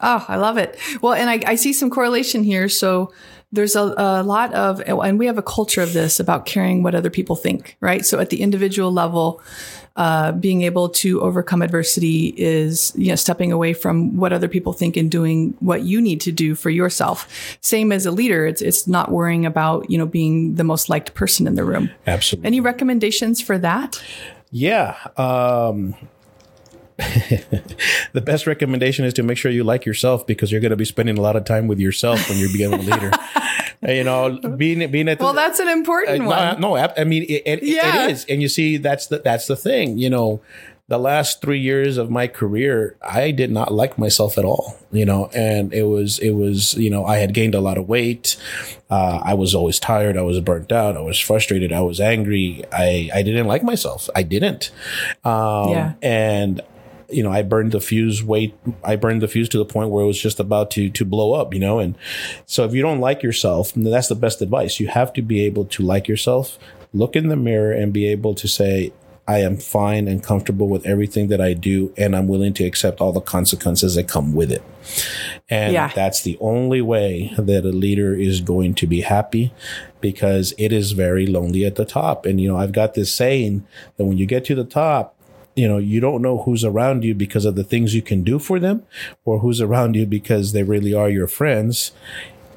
oh 0.00 0.24
i 0.28 0.36
love 0.36 0.56
it 0.58 0.78
well 1.00 1.12
and 1.12 1.30
i, 1.30 1.40
I 1.46 1.54
see 1.54 1.72
some 1.72 1.90
correlation 1.90 2.44
here 2.44 2.68
so 2.68 3.12
there's 3.52 3.76
a, 3.76 3.94
a, 3.96 4.22
lot 4.24 4.52
of 4.52 4.80
and 4.80 5.18
we 5.18 5.26
have 5.26 5.38
a 5.38 5.42
culture 5.42 5.80
of 5.80 5.92
this 5.92 6.18
about 6.18 6.44
caring 6.44 6.82
what 6.82 6.94
other 6.94 7.10
people 7.10 7.36
think 7.36 7.76
right 7.80 8.04
so 8.04 8.18
at 8.18 8.30
the 8.30 8.40
individual 8.40 8.92
level 8.92 9.40
uh, 9.96 10.32
being 10.32 10.62
able 10.62 10.88
to 10.88 11.20
overcome 11.20 11.62
adversity 11.62 12.34
is 12.36 12.92
you 12.96 13.08
know 13.08 13.14
stepping 13.14 13.52
away 13.52 13.72
from 13.72 14.16
what 14.16 14.32
other 14.32 14.48
people 14.48 14.72
think 14.72 14.96
and 14.96 15.10
doing 15.10 15.56
what 15.60 15.82
you 15.82 16.00
need 16.00 16.20
to 16.20 16.32
do 16.32 16.56
for 16.56 16.68
yourself. 16.68 17.56
Same 17.60 17.92
as 17.92 18.04
a 18.04 18.10
leader, 18.10 18.44
it's 18.44 18.60
it's 18.60 18.88
not 18.88 19.12
worrying 19.12 19.46
about 19.46 19.88
you 19.88 19.96
know 19.96 20.06
being 20.06 20.56
the 20.56 20.64
most 20.64 20.88
liked 20.88 21.14
person 21.14 21.46
in 21.46 21.54
the 21.54 21.64
room. 21.64 21.90
Absolutely. 22.06 22.46
Any 22.46 22.60
recommendations 22.60 23.40
for 23.40 23.56
that? 23.58 24.02
Yeah. 24.50 24.96
Um, 25.16 25.94
the 28.12 28.22
best 28.24 28.46
recommendation 28.46 29.04
is 29.04 29.14
to 29.14 29.22
make 29.22 29.36
sure 29.36 29.50
you 29.50 29.64
like 29.64 29.84
yourself 29.84 30.26
because 30.26 30.52
you're 30.52 30.60
going 30.60 30.70
to 30.70 30.76
be 30.76 30.84
spending 30.84 31.18
a 31.18 31.20
lot 31.20 31.34
of 31.34 31.44
time 31.44 31.66
with 31.66 31.78
yourself 31.78 32.28
when 32.28 32.38
you're 32.38 32.52
becoming 32.52 32.80
a 32.80 32.94
leader. 32.94 33.10
you 33.92 34.04
know, 34.04 34.38
being 34.56 34.90
being 34.90 35.08
at 35.08 35.18
the, 35.18 35.24
well, 35.24 35.32
that's 35.32 35.58
an 35.58 35.68
important 35.68 36.22
uh, 36.22 36.26
one. 36.26 36.60
No, 36.60 36.76
no, 36.76 36.92
I 36.96 37.04
mean 37.04 37.24
it, 37.24 37.42
it, 37.46 37.62
yeah. 37.62 38.04
it 38.04 38.12
is, 38.12 38.24
and 38.28 38.40
you 38.40 38.48
see, 38.48 38.76
that's 38.76 39.08
the 39.08 39.18
that's 39.18 39.46
the 39.46 39.56
thing. 39.56 39.98
You 39.98 40.08
know, 40.08 40.40
the 40.86 40.98
last 40.98 41.40
three 41.40 41.60
years 41.60 41.96
of 41.96 42.10
my 42.10 42.26
career, 42.26 42.96
I 43.00 43.30
did 43.30 43.50
not 43.50 43.72
like 43.72 43.96
myself 43.96 44.36
at 44.36 44.44
all, 44.44 44.76
you 44.92 45.06
know, 45.06 45.30
and 45.34 45.72
it 45.72 45.84
was, 45.84 46.18
it 46.18 46.32
was, 46.32 46.74
you 46.74 46.90
know, 46.90 47.06
I 47.06 47.18
had 47.18 47.32
gained 47.32 47.54
a 47.54 47.60
lot 47.60 47.78
of 47.78 47.88
weight. 47.88 48.36
Uh, 48.90 49.18
I 49.24 49.32
was 49.32 49.54
always 49.54 49.80
tired. 49.80 50.18
I 50.18 50.22
was 50.22 50.38
burnt 50.40 50.72
out. 50.72 50.96
I 50.96 51.00
was 51.00 51.18
frustrated. 51.18 51.72
I 51.72 51.80
was 51.80 52.00
angry. 52.00 52.64
I, 52.70 53.10
I 53.14 53.22
didn't 53.22 53.46
like 53.46 53.62
myself. 53.62 54.10
I 54.14 54.24
didn't. 54.24 54.72
Um, 55.24 55.70
yeah. 55.70 55.92
and 56.02 56.60
you 57.14 57.22
know, 57.22 57.30
I 57.30 57.42
burned 57.42 57.72
the 57.72 57.80
fuse 57.80 58.22
weight. 58.22 58.54
I 58.82 58.96
burned 58.96 59.22
the 59.22 59.28
fuse 59.28 59.48
to 59.50 59.58
the 59.58 59.64
point 59.64 59.90
where 59.90 60.04
it 60.04 60.06
was 60.06 60.20
just 60.20 60.40
about 60.40 60.70
to 60.72 60.90
to 60.90 61.04
blow 61.04 61.32
up, 61.32 61.54
you 61.54 61.60
know. 61.60 61.78
And 61.78 61.96
so, 62.46 62.64
if 62.64 62.74
you 62.74 62.82
don't 62.82 63.00
like 63.00 63.22
yourself, 63.22 63.72
that's 63.74 64.08
the 64.08 64.14
best 64.14 64.42
advice. 64.42 64.80
You 64.80 64.88
have 64.88 65.12
to 65.14 65.22
be 65.22 65.42
able 65.42 65.64
to 65.66 65.82
like 65.82 66.08
yourself, 66.08 66.58
look 66.92 67.16
in 67.16 67.28
the 67.28 67.36
mirror, 67.36 67.72
and 67.72 67.92
be 67.92 68.06
able 68.08 68.34
to 68.34 68.48
say, 68.48 68.92
I 69.26 69.38
am 69.38 69.56
fine 69.56 70.06
and 70.06 70.22
comfortable 70.22 70.68
with 70.68 70.84
everything 70.84 71.28
that 71.28 71.40
I 71.40 71.54
do, 71.54 71.94
and 71.96 72.14
I'm 72.14 72.28
willing 72.28 72.52
to 72.54 72.64
accept 72.64 73.00
all 73.00 73.12
the 73.12 73.22
consequences 73.22 73.94
that 73.94 74.06
come 74.06 74.34
with 74.34 74.52
it. 74.52 74.62
And 75.48 75.72
yeah. 75.72 75.90
that's 75.94 76.22
the 76.22 76.36
only 76.40 76.82
way 76.82 77.32
that 77.38 77.64
a 77.64 77.68
leader 77.68 78.14
is 78.14 78.42
going 78.42 78.74
to 78.74 78.86
be 78.86 79.00
happy 79.00 79.54
because 80.02 80.52
it 80.58 80.72
is 80.72 80.92
very 80.92 81.26
lonely 81.26 81.64
at 81.64 81.76
the 81.76 81.86
top. 81.86 82.26
And, 82.26 82.38
you 82.38 82.48
know, 82.48 82.58
I've 82.58 82.72
got 82.72 82.92
this 82.92 83.14
saying 83.14 83.66
that 83.96 84.04
when 84.04 84.18
you 84.18 84.26
get 84.26 84.44
to 84.46 84.54
the 84.54 84.64
top, 84.64 85.13
you 85.54 85.68
know 85.68 85.78
you 85.78 86.00
don't 86.00 86.22
know 86.22 86.42
who's 86.42 86.64
around 86.64 87.04
you 87.04 87.14
because 87.14 87.44
of 87.44 87.54
the 87.54 87.64
things 87.64 87.94
you 87.94 88.02
can 88.02 88.22
do 88.22 88.38
for 88.38 88.58
them 88.58 88.82
or 89.24 89.40
who's 89.40 89.60
around 89.60 89.94
you 89.94 90.06
because 90.06 90.52
they 90.52 90.62
really 90.62 90.94
are 90.94 91.08
your 91.08 91.26
friends. 91.26 91.92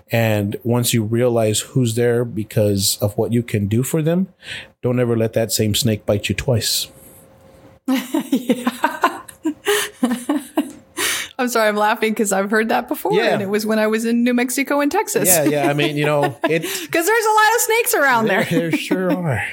And 0.09 0.55
once 0.63 0.93
you 0.93 1.03
realize 1.03 1.59
who's 1.59 1.95
there 1.95 2.23
because 2.23 2.97
of 3.01 3.17
what 3.17 3.33
you 3.33 3.43
can 3.43 3.67
do 3.67 3.83
for 3.83 4.01
them 4.01 4.33
don't 4.81 5.01
ever 5.01 5.17
let 5.17 5.33
that 5.33 5.51
same 5.51 5.75
snake 5.75 6.05
bite 6.05 6.29
you 6.29 6.35
twice. 6.35 6.87
Yeah 8.31 8.76
I'm 11.47 11.51
sorry, 11.51 11.69
I'm 11.69 11.77
laughing 11.77 12.11
because 12.11 12.33
I've 12.33 12.51
heard 12.51 12.67
that 12.67 12.89
before, 12.89 13.13
yeah. 13.13 13.33
and 13.33 13.41
it 13.41 13.45
was 13.45 13.65
when 13.65 13.79
I 13.79 13.87
was 13.87 14.03
in 14.03 14.25
New 14.25 14.33
Mexico 14.33 14.81
and 14.81 14.91
Texas. 14.91 15.29
Yeah, 15.29 15.45
yeah. 15.45 15.69
I 15.69 15.73
mean, 15.73 15.95
you 15.95 16.05
know, 16.05 16.21
because 16.41 16.41
there's 16.43 17.25
a 17.25 17.35
lot 17.35 17.55
of 17.55 17.61
snakes 17.61 17.93
around 17.93 18.25
there. 18.27 18.43
There, 18.43 18.69
there 18.69 18.71
sure 18.77 19.11
are. 19.13 19.47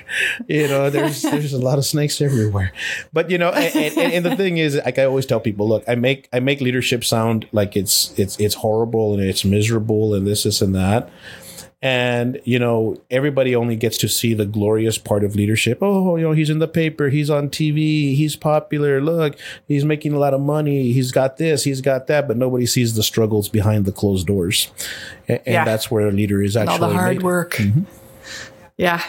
You 0.49 0.67
know, 0.67 0.91
there's 0.91 1.23
there's 1.23 1.53
a 1.53 1.59
lot 1.59 1.79
of 1.79 1.85
snakes 1.85 2.21
everywhere. 2.21 2.73
But 3.13 3.31
you 3.31 3.39
know, 3.39 3.51
and, 3.51 3.97
and, 3.97 4.13
and, 4.13 4.27
the 4.27 4.35
thing 4.35 4.59
is, 4.59 4.75
like 4.85 4.99
I 4.99 5.05
always 5.05 5.25
tell 5.25 5.39
people, 5.39 5.69
look, 5.69 5.85
I 5.87 5.95
make 5.95 6.29
I 6.33 6.41
make 6.41 6.61
leadership 6.61 7.05
sound 7.05 7.47
like 7.53 7.77
it's 7.77 8.13
it's 8.19 8.41
it's 8.41 8.57
horrible 8.57 9.15
and 9.15 9.23
it's 9.23 9.45
miserable 9.45 10.15
and 10.15 10.27
this 10.27 10.43
this 10.43 10.61
and 10.61 10.75
that 10.75 11.11
and 11.85 12.41
you 12.45 12.59
know 12.59 12.97
everybody 13.11 13.55
only 13.55 13.77
gets 13.77 13.99
to 13.99 14.09
see 14.09 14.33
the 14.33 14.47
glorious 14.47 14.97
part 14.97 15.23
of 15.23 15.37
leadership 15.37 15.79
oh 15.83 16.17
you 16.17 16.23
know 16.23 16.33
he's 16.33 16.49
in 16.49 16.59
the 16.59 16.67
paper 16.67 17.11
he's 17.11 17.29
on 17.29 17.51
tv 17.51 18.17
he's 18.17 18.35
popular 18.35 19.03
look 19.03 19.37
he's 19.69 19.85
making 19.85 20.15
a 20.15 20.19
lot 20.19 20.33
of 20.33 20.41
money 20.41 20.93
he's 20.93 21.13
got 21.13 21.37
this 21.37 21.63
he's 21.65 21.83
got 21.83 22.07
that 22.07 22.27
but 22.27 22.39
nobody 22.39 22.65
sees 22.65 22.95
the 22.95 23.03
struggles 23.03 23.51
behind 23.51 23.85
the 23.85 23.93
closed 23.93 24.27
doors 24.27 24.71
and, 25.29 25.41
and 25.45 25.53
yeah. 25.53 25.65
that's 25.65 25.91
where 25.91 26.09
a 26.09 26.11
leader 26.11 26.43
is 26.43 26.57
actually 26.57 26.75
and 26.75 26.85
all 26.85 26.89
the 26.89 26.97
hard 26.97 27.17
made. 27.17 27.23
work 27.23 27.53
mm-hmm. 27.57 27.83
yeah 28.79 29.05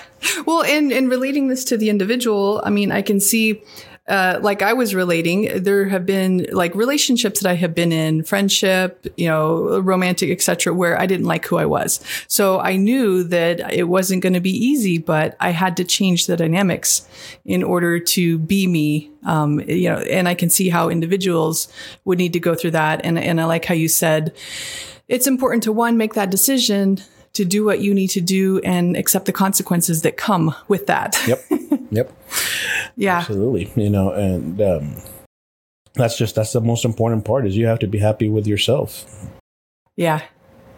well 0.46 0.62
in 0.62 0.92
in 0.92 1.08
relating 1.08 1.48
this 1.48 1.64
to 1.64 1.78
the 1.78 1.90
individual 1.90 2.62
i 2.66 2.70
mean 2.70 2.92
i 2.92 3.02
can 3.02 3.22
see 3.22 3.64
uh, 4.08 4.40
like 4.42 4.62
I 4.62 4.74
was 4.74 4.94
relating, 4.94 5.64
there 5.64 5.88
have 5.90 6.06
been 6.06 6.46
like 6.52 6.76
relationships 6.76 7.42
that 7.42 7.50
I 7.50 7.56
have 7.56 7.74
been 7.74 7.92
in, 7.92 8.24
friendship, 8.24 9.08
you 9.18 9.28
know, 9.28 9.80
romantic, 9.80 10.30
etc., 10.30 10.74
where 10.74 11.00
I 11.00 11.08
didn't 11.08 11.26
like 11.26 11.46
who 11.46 11.58
I 11.58 11.66
was. 11.66 12.00
So 12.28 12.60
I 12.60 12.76
knew 12.76 13.24
that 13.24 13.74
it 13.74 13.86
wasn't 13.86 14.22
going 14.22 14.34
to 14.34 14.40
be 14.40 14.56
easy, 14.56 15.00
but 15.00 15.36
I 15.40 15.50
had 15.50 15.76
to 15.78 15.84
change 15.84 16.28
the 16.28 16.38
dynamics 16.38 17.08
in 17.46 17.64
order 17.64 18.00
to 18.00 18.38
be 18.38 18.68
me. 18.68 19.12
Um, 19.24 19.60
you 19.62 19.90
know, 19.90 19.98
and 19.98 20.28
I 20.28 20.36
can 20.36 20.52
see 20.52 20.70
how 20.70 20.90
individuals 20.90 21.68
would 22.04 22.20
need 22.20 22.34
to 22.34 22.40
go 22.40 22.54
through 22.54 22.72
that. 22.72 23.02
And 23.04 23.18
and 23.18 23.42
I 23.42 23.46
like 23.46 23.66
how 23.66 23.74
you 23.74 23.88
said 23.88 24.36
it's 25.08 25.26
important 25.26 25.64
to 25.64 25.72
one 25.72 25.98
make 25.98 26.14
that 26.14 26.30
decision 26.30 27.00
to 27.34 27.44
do 27.44 27.66
what 27.66 27.80
you 27.80 27.94
need 27.94 28.10
to 28.10 28.22
do 28.22 28.60
and 28.60 28.96
accept 28.96 29.26
the 29.26 29.34
consequences 29.34 30.04
that 30.04 30.16
come 30.16 30.56
with 30.68 30.88
that. 30.88 31.18
Yep. 31.28 31.44
Yep. 31.96 32.12
yeah. 32.96 33.18
Absolutely. 33.20 33.72
You 33.76 33.90
know, 33.90 34.12
and 34.12 34.62
um, 34.62 34.96
that's 35.94 36.18
just 36.18 36.36
that's 36.36 36.54
the 36.54 36.62
most 36.62 36.86
important 36.86 37.26
part 37.26 37.46
is 37.46 37.56
you 37.58 37.68
have 37.68 37.80
to 37.80 37.88
be 37.88 37.98
happy 37.98 38.30
with 38.30 38.48
yourself. 38.48 39.06
Yeah. 39.96 40.22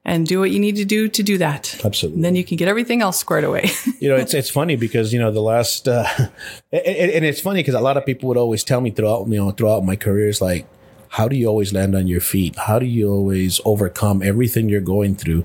And 0.06 0.26
do 0.26 0.40
what 0.40 0.52
you 0.52 0.60
need 0.60 0.78
to 0.78 0.86
do 0.86 1.10
to 1.10 1.22
do 1.22 1.38
that. 1.40 1.84
Absolutely. 1.84 2.16
And 2.16 2.24
then 2.24 2.36
you 2.36 2.46
can 2.46 2.56
get 2.56 2.70
everything 2.70 3.02
else 3.02 3.20
squared 3.20 3.44
away. 3.44 3.70
you 4.00 4.08
know, 4.08 4.16
it's 4.16 4.34
it's 4.34 4.50
funny 4.50 4.78
because 4.78 5.12
you 5.12 5.20
know 5.20 5.32
the 5.32 5.42
last, 5.42 5.86
uh, 5.88 6.08
and, 6.72 7.12
and 7.12 7.26
it's 7.26 7.42
funny 7.42 7.60
because 7.60 7.74
a 7.74 7.82
lot 7.82 7.98
of 7.98 8.06
people 8.06 8.30
would 8.30 8.38
always 8.38 8.64
tell 8.64 8.80
me 8.80 8.90
throughout 8.90 9.28
you 9.28 9.36
know 9.36 9.52
throughout 9.52 9.84
my 9.84 9.98
career 9.98 10.30
is 10.30 10.40
like, 10.40 10.66
how 11.10 11.28
do 11.28 11.36
you 11.36 11.48
always 11.48 11.74
land 11.74 11.94
on 11.94 12.08
your 12.08 12.22
feet? 12.22 12.56
How 12.56 12.80
do 12.80 12.86
you 12.86 13.10
always 13.12 13.60
overcome 13.66 14.22
everything 14.22 14.70
you're 14.70 14.80
going 14.80 15.16
through? 15.16 15.44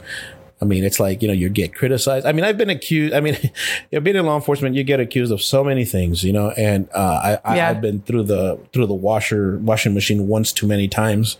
I 0.63 0.65
mean, 0.65 0.85
it's 0.85 1.01
like, 1.01 1.23
you 1.23 1.29
know, 1.29 1.35
you 1.35 1.49
get 1.49 1.75
criticized. 1.75 2.25
I 2.25 2.31
mean, 2.31 2.45
I've 2.45 2.57
been 2.57 2.71
accused. 2.71 3.15
I 3.15 3.21
mean, 3.21 3.37
been 3.91 4.15
in 4.15 4.25
law 4.25 4.37
enforcement, 4.37 4.77
you 4.77 4.85
get 4.85 5.01
accused 5.01 5.33
of 5.33 5.43
so 5.43 5.65
many 5.65 5.85
things, 5.85 6.23
you 6.23 6.33
know, 6.33 6.51
and 6.51 6.89
uh, 6.95 7.39
I, 7.45 7.57
yeah. 7.57 7.65
I, 7.65 7.73
have 7.73 7.81
been 7.81 8.01
through 8.03 8.23
the, 8.25 8.61
through 8.73 8.87
the 8.87 8.95
washer, 8.95 9.59
washing 9.59 9.93
machine 9.93 10.29
once 10.29 10.53
too 10.53 10.69
many 10.69 10.87
times. 10.87 11.37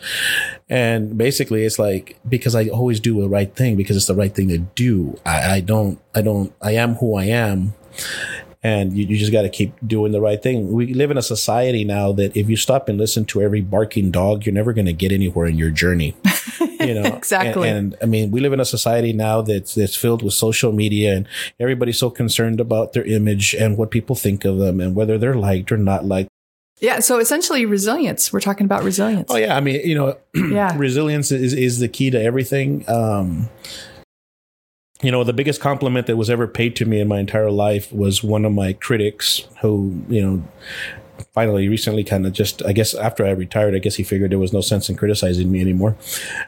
And 0.69 1.17
basically 1.17 1.65
it's 1.65 1.79
like, 1.79 2.19
because 2.29 2.57
I 2.57 2.67
always 2.67 2.99
do 2.99 3.21
the 3.21 3.29
right 3.29 3.55
thing 3.55 3.77
because 3.77 3.97
it's 3.97 4.07
the 4.07 4.15
right 4.17 4.35
thing 4.35 4.49
to 4.49 4.59
do. 4.59 5.17
I, 5.25 5.53
I 5.53 5.61
don't, 5.61 6.01
I 6.17 6.23
don't, 6.23 6.53
I 6.61 6.73
am 6.73 6.97
who 6.97 7.15
I 7.15 7.27
am 7.27 7.75
and 8.63 8.97
you, 8.97 9.07
you 9.07 9.17
just 9.17 9.33
got 9.33 9.43
to 9.43 9.49
keep 9.49 9.75
doing 9.87 10.13
the 10.13 10.21
right 10.21 10.43
thing. 10.43 10.73
We 10.73 10.95
live 10.95 11.11
in 11.11 11.19
a 11.19 11.23
society 11.23 11.85
now 11.85 12.13
that 12.13 12.37
if 12.37 12.49
you 12.49 12.57
stop 12.57 12.89
and 12.89 12.99
listen 12.99 13.25
to 13.27 13.43
every 13.43 13.61
barking 13.61 14.11
dog, 14.11 14.47
you're 14.47 14.55
never 14.55 14.73
going 14.73 14.87
to 14.87 14.93
get 14.93 15.13
anywhere 15.13 15.47
in 15.47 15.57
your 15.57 15.71
journey. 15.71 16.15
You 16.89 16.95
know, 17.03 17.15
exactly. 17.15 17.69
And, 17.69 17.95
and, 17.95 18.03
I 18.03 18.07
mean, 18.07 18.31
we 18.31 18.41
live 18.41 18.53
in 18.53 18.61
a 18.61 18.65
society 18.65 19.13
now 19.13 19.43
that's 19.43 19.75
that's 19.75 19.97
filled 19.97 20.23
with 20.23 20.35
social 20.35 20.73
media, 20.73 21.15
and 21.17 21.29
everybody's 21.59 21.99
so 21.99 22.11
concerned 22.11 22.61
about 22.61 22.93
their 22.93 23.05
image 23.05 23.55
and 23.55 23.77
what 23.77 23.91
people 23.91 24.17
think 24.17 24.45
of 24.45 24.59
them, 24.59 24.81
and 24.81 24.95
whether 24.95 25.19
they're 25.19 25.35
liked 25.35 25.73
or 25.73 25.77
not 25.77 26.05
liked. 26.05 26.29
Yeah, 26.81 26.99
so 26.99 27.19
essentially 27.19 27.65
resilience. 27.65 28.33
We're 28.33 28.41
talking 28.41 28.65
about 28.65 28.83
resilience. 28.83 29.31
Oh 29.31 29.37
yeah, 29.37 29.57
I 29.57 29.61
mean, 29.61 29.87
you 29.87 29.95
know, 29.95 30.19
yeah. 30.35 30.77
resilience 30.77 31.31
is 31.31 31.55
is 31.55 31.79
the 31.79 31.89
key 31.89 32.11
to 32.11 32.21
everything. 32.21 32.85
Um, 32.89 33.49
you 35.03 35.11
know, 35.11 35.25
the 35.25 35.33
biggest 35.33 35.61
compliment 35.61 36.07
that 36.07 36.17
was 36.17 36.31
ever 36.31 36.47
paid 36.47 36.77
to 36.77 36.85
me 36.85 37.01
in 37.01 37.09
my 37.09 37.19
entire 37.19 37.51
life 37.51 37.93
was 37.93 38.23
one 38.23 38.45
of 38.45 38.53
my 38.53 38.73
critics 38.73 39.43
who, 39.61 40.01
you 40.09 40.23
know, 40.23 40.45
finally 41.33 41.69
recently 41.69 42.05
kind 42.05 42.27
of 42.27 42.33
just 42.33 42.65
I 42.65 42.73
guess 42.73 42.95
after 42.95 43.25
I 43.25 43.31
retired, 43.31 43.75
I 43.75 43.79
guess 43.79 43.97
he 43.97 44.03
figured 44.03 44.31
there 44.31 44.39
was 44.39 44.53
no 44.53 44.61
sense 44.61 44.89
in 44.89 44.97
criticizing 44.97 45.51
me 45.51 45.61
anymore. 45.61 45.97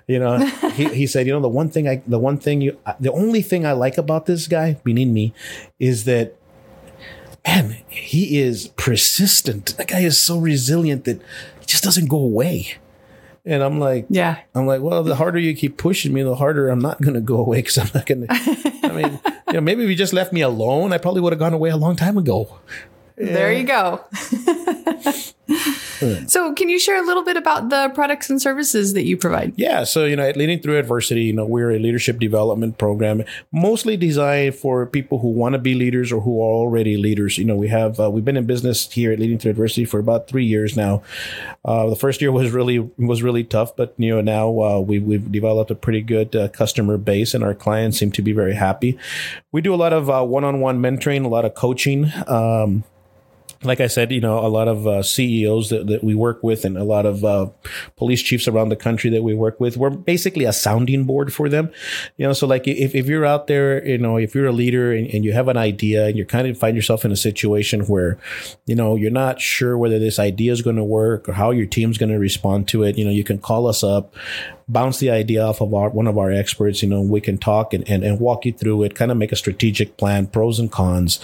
You 0.06 0.18
know, 0.18 0.44
he, 0.74 0.88
he 0.94 1.06
said, 1.06 1.26
you 1.26 1.32
know, 1.32 1.40
the 1.40 1.48
one 1.48 1.68
thing 1.68 1.88
I 1.88 2.02
the 2.06 2.18
one 2.18 2.38
thing 2.38 2.60
you 2.60 2.78
the 3.00 3.12
only 3.12 3.42
thing 3.42 3.66
I 3.66 3.72
like 3.72 3.98
about 3.98 4.26
this 4.26 4.46
guy, 4.46 4.80
meaning 4.84 5.12
me, 5.12 5.32
is 5.78 6.04
that 6.04 6.36
man, 7.46 7.76
he 7.88 8.38
is 8.40 8.68
persistent. 8.68 9.76
That 9.76 9.88
guy 9.88 10.00
is 10.00 10.20
so 10.20 10.38
resilient 10.38 11.04
that 11.04 11.20
he 11.60 11.66
just 11.66 11.84
doesn't 11.84 12.08
go 12.08 12.18
away. 12.18 12.74
And 13.46 13.62
I'm 13.62 13.78
like, 13.78 14.06
Yeah. 14.08 14.38
I'm 14.54 14.66
like, 14.66 14.80
well, 14.80 15.02
the 15.02 15.16
harder 15.16 15.38
you 15.38 15.54
keep 15.54 15.76
pushing 15.76 16.14
me, 16.14 16.22
the 16.22 16.36
harder 16.36 16.70
I'm 16.70 16.78
not 16.78 17.02
going 17.02 17.14
to 17.14 17.20
go 17.20 17.36
away 17.36 17.58
because 17.58 17.76
I'm 17.76 17.90
not 17.94 18.06
going 18.06 18.26
to. 18.26 18.80
I 18.84 18.92
mean, 18.92 19.20
you 19.48 19.52
know, 19.54 19.60
maybe 19.60 19.84
if 19.84 19.90
you 19.90 19.96
just 19.96 20.14
left 20.14 20.32
me 20.32 20.40
alone, 20.40 20.94
I 20.94 20.98
probably 20.98 21.20
would 21.20 21.32
have 21.32 21.40
gone 21.40 21.52
away 21.52 21.68
a 21.68 21.76
long 21.76 21.94
time 21.94 22.16
ago. 22.16 22.58
There 23.16 23.52
you 23.52 23.64
go. 23.64 24.04
so, 26.26 26.52
can 26.54 26.68
you 26.68 26.78
share 26.78 27.02
a 27.02 27.06
little 27.06 27.22
bit 27.22 27.36
about 27.36 27.68
the 27.68 27.90
products 27.94 28.30
and 28.30 28.40
services 28.40 28.94
that 28.94 29.04
you 29.04 29.16
provide? 29.16 29.52
Yeah, 29.56 29.84
so 29.84 30.04
you 30.04 30.16
know, 30.16 30.26
at 30.26 30.36
Leading 30.36 30.60
Through 30.60 30.78
Adversity, 30.78 31.24
you 31.24 31.32
know, 31.32 31.44
we're 31.44 31.70
a 31.72 31.78
leadership 31.78 32.18
development 32.18 32.78
program, 32.78 33.24
mostly 33.52 33.96
designed 33.96 34.54
for 34.54 34.86
people 34.86 35.18
who 35.18 35.28
want 35.28 35.52
to 35.52 35.58
be 35.58 35.74
leaders 35.74 36.12
or 36.12 36.20
who 36.22 36.40
are 36.40 36.52
already 36.52 36.96
leaders. 36.96 37.36
You 37.36 37.44
know, 37.44 37.56
we 37.56 37.68
have 37.68 38.00
uh, 38.00 38.10
we've 38.10 38.24
been 38.24 38.36
in 38.36 38.46
business 38.46 38.90
here 38.90 39.12
at 39.12 39.18
Leading 39.18 39.38
Through 39.38 39.50
Adversity 39.50 39.84
for 39.84 39.98
about 39.98 40.28
three 40.28 40.44
years 40.44 40.76
now. 40.76 41.02
Uh, 41.64 41.88
the 41.90 41.96
first 41.96 42.20
year 42.20 42.32
was 42.32 42.50
really 42.50 42.78
was 42.96 43.22
really 43.22 43.44
tough, 43.44 43.76
but 43.76 43.94
you 43.98 44.14
know 44.14 44.20
now 44.20 44.48
uh, 44.60 44.80
we, 44.80 44.98
we've 44.98 45.30
developed 45.30 45.70
a 45.70 45.74
pretty 45.74 46.00
good 46.00 46.34
uh, 46.34 46.48
customer 46.48 46.96
base, 46.96 47.34
and 47.34 47.44
our 47.44 47.54
clients 47.54 47.98
seem 47.98 48.12
to 48.12 48.22
be 48.22 48.32
very 48.32 48.54
happy. 48.54 48.98
We 49.52 49.60
do 49.60 49.74
a 49.74 49.76
lot 49.76 49.92
of 49.92 50.08
uh, 50.08 50.24
one-on-one 50.24 50.80
mentoring, 50.80 51.24
a 51.24 51.28
lot 51.28 51.44
of 51.44 51.54
coaching. 51.54 52.10
Um, 52.26 52.84
like 53.64 53.80
I 53.80 53.86
said, 53.86 54.12
you 54.12 54.20
know, 54.20 54.38
a 54.38 54.48
lot 54.48 54.68
of 54.68 54.86
uh, 54.86 55.02
CEOs 55.02 55.70
that, 55.70 55.86
that 55.86 56.04
we 56.04 56.14
work 56.14 56.42
with 56.42 56.64
and 56.64 56.76
a 56.76 56.84
lot 56.84 57.06
of 57.06 57.24
uh, 57.24 57.48
police 57.96 58.22
chiefs 58.22 58.46
around 58.46 58.68
the 58.68 58.76
country 58.76 59.10
that 59.10 59.22
we 59.22 59.34
work 59.34 59.60
with, 59.60 59.76
we're 59.76 59.90
basically 59.90 60.44
a 60.44 60.52
sounding 60.52 61.04
board 61.04 61.32
for 61.32 61.48
them. 61.48 61.70
You 62.16 62.26
know, 62.26 62.32
so 62.32 62.46
like 62.46 62.66
if, 62.68 62.94
if 62.94 63.06
you're 63.06 63.24
out 63.24 63.46
there, 63.46 63.86
you 63.86 63.98
know, 63.98 64.16
if 64.16 64.34
you're 64.34 64.46
a 64.46 64.52
leader 64.52 64.92
and, 64.92 65.06
and 65.08 65.24
you 65.24 65.32
have 65.32 65.48
an 65.48 65.56
idea 65.56 66.06
and 66.06 66.16
you 66.16 66.24
kind 66.24 66.46
of 66.46 66.58
find 66.58 66.76
yourself 66.76 67.04
in 67.04 67.12
a 67.12 67.16
situation 67.16 67.82
where, 67.82 68.18
you 68.66 68.74
know, 68.74 68.96
you're 68.96 69.10
not 69.10 69.40
sure 69.40 69.76
whether 69.78 69.98
this 69.98 70.18
idea 70.18 70.52
is 70.52 70.62
going 70.62 70.76
to 70.76 70.84
work 70.84 71.28
or 71.28 71.32
how 71.32 71.50
your 71.50 71.66
team's 71.66 71.98
going 71.98 72.12
to 72.12 72.18
respond 72.18 72.68
to 72.68 72.82
it, 72.82 72.98
you 72.98 73.04
know, 73.04 73.10
you 73.10 73.24
can 73.24 73.38
call 73.38 73.66
us 73.66 73.82
up 73.82 74.14
bounce 74.68 74.98
the 74.98 75.10
idea 75.10 75.42
off 75.42 75.60
of 75.60 75.74
our 75.74 75.90
one 75.90 76.06
of 76.06 76.16
our 76.16 76.30
experts 76.30 76.82
you 76.82 76.88
know 76.88 77.02
we 77.02 77.20
can 77.20 77.36
talk 77.36 77.74
and, 77.74 77.88
and, 77.88 78.02
and 78.02 78.18
walk 78.18 78.46
you 78.46 78.52
through 78.52 78.82
it 78.82 78.94
kind 78.94 79.10
of 79.10 79.16
make 79.16 79.32
a 79.32 79.36
strategic 79.36 79.96
plan 79.96 80.26
pros 80.26 80.58
and 80.58 80.72
cons 80.72 81.20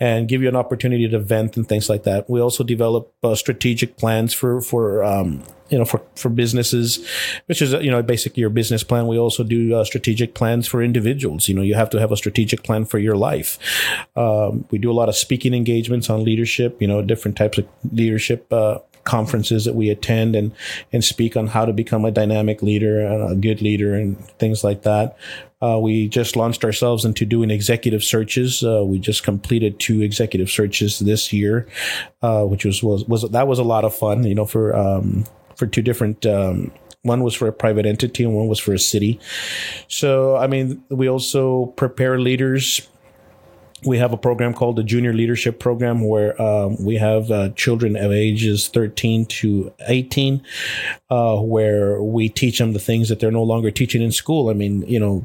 and 0.00 0.28
give 0.28 0.42
you 0.42 0.48
an 0.48 0.56
opportunity 0.56 1.06
to 1.06 1.18
vent 1.18 1.56
and 1.56 1.68
things 1.68 1.77
like 1.86 2.04
that. 2.04 2.28
We 2.30 2.40
also 2.40 2.64
develop 2.64 3.12
uh, 3.22 3.34
strategic 3.34 3.98
plans 3.98 4.32
for 4.32 4.62
for 4.62 5.04
um, 5.04 5.42
you 5.68 5.76
know 5.78 5.84
for 5.84 6.00
for 6.14 6.30
businesses 6.30 7.06
which 7.46 7.60
is 7.60 7.72
you 7.74 7.90
know 7.90 8.02
basically 8.02 8.40
your 8.40 8.50
business 8.50 8.82
plan. 8.82 9.06
We 9.06 9.18
also 9.18 9.44
do 9.44 9.76
uh, 9.76 9.84
strategic 9.84 10.34
plans 10.34 10.66
for 10.66 10.82
individuals. 10.82 11.48
You 11.48 11.54
know 11.54 11.62
you 11.62 11.74
have 11.74 11.90
to 11.90 12.00
have 12.00 12.10
a 12.10 12.16
strategic 12.16 12.62
plan 12.62 12.86
for 12.86 12.98
your 12.98 13.16
life. 13.16 13.58
Um, 14.16 14.64
we 14.70 14.78
do 14.78 14.90
a 14.90 14.96
lot 14.96 15.08
of 15.08 15.16
speaking 15.16 15.52
engagements 15.52 16.08
on 16.08 16.24
leadership 16.24 16.80
you 16.80 16.88
know 16.88 17.02
different 17.02 17.36
types 17.36 17.58
of 17.58 17.68
leadership 17.92 18.50
uh, 18.52 18.78
conferences 19.08 19.64
that 19.64 19.74
we 19.74 19.88
attend 19.88 20.36
and 20.36 20.52
and 20.92 21.02
speak 21.02 21.36
on 21.36 21.46
how 21.46 21.64
to 21.64 21.72
become 21.72 22.04
a 22.04 22.10
dynamic 22.10 22.62
leader 22.62 23.00
and 23.00 23.32
a 23.32 23.34
good 23.34 23.62
leader 23.62 23.94
and 23.94 24.18
things 24.38 24.62
like 24.62 24.82
that. 24.82 25.16
Uh, 25.60 25.78
we 25.80 26.08
just 26.08 26.36
launched 26.36 26.64
ourselves 26.64 27.04
into 27.04 27.24
doing 27.24 27.50
executive 27.50 28.04
searches. 28.04 28.62
Uh, 28.62 28.84
we 28.84 28.98
just 28.98 29.22
completed 29.22 29.78
two 29.80 30.02
executive 30.02 30.50
searches 30.50 30.98
this 30.98 31.32
year, 31.32 31.66
uh, 32.22 32.44
which 32.44 32.64
was, 32.64 32.82
was 32.82 33.04
was 33.06 33.28
that 33.30 33.48
was 33.48 33.58
a 33.58 33.64
lot 33.64 33.84
of 33.84 33.94
fun. 33.94 34.24
You 34.24 34.34
know, 34.34 34.46
for 34.46 34.76
um, 34.76 35.24
for 35.56 35.66
two 35.66 35.82
different. 35.82 36.24
Um, 36.26 36.72
one 37.02 37.22
was 37.22 37.32
for 37.32 37.46
a 37.46 37.52
private 37.52 37.86
entity 37.86 38.24
and 38.24 38.34
one 38.34 38.48
was 38.48 38.58
for 38.58 38.74
a 38.74 38.78
city. 38.78 39.20
So, 39.86 40.36
I 40.36 40.48
mean, 40.48 40.82
we 40.90 41.08
also 41.08 41.66
prepare 41.76 42.18
leaders 42.18 42.88
we 43.84 43.98
have 43.98 44.12
a 44.12 44.16
program 44.16 44.54
called 44.54 44.76
the 44.76 44.82
Junior 44.82 45.12
Leadership 45.12 45.60
Program 45.60 46.06
where 46.06 46.40
um, 46.40 46.82
we 46.82 46.96
have 46.96 47.30
uh, 47.30 47.50
children 47.50 47.96
of 47.96 48.10
ages 48.10 48.68
13 48.68 49.26
to 49.26 49.72
18, 49.86 50.42
uh, 51.10 51.36
where 51.36 52.02
we 52.02 52.28
teach 52.28 52.58
them 52.58 52.72
the 52.72 52.80
things 52.80 53.08
that 53.08 53.20
they're 53.20 53.30
no 53.30 53.42
longer 53.42 53.70
teaching 53.70 54.02
in 54.02 54.12
school. 54.12 54.50
I 54.50 54.54
mean, 54.54 54.82
you 54.82 54.98
know, 54.98 55.24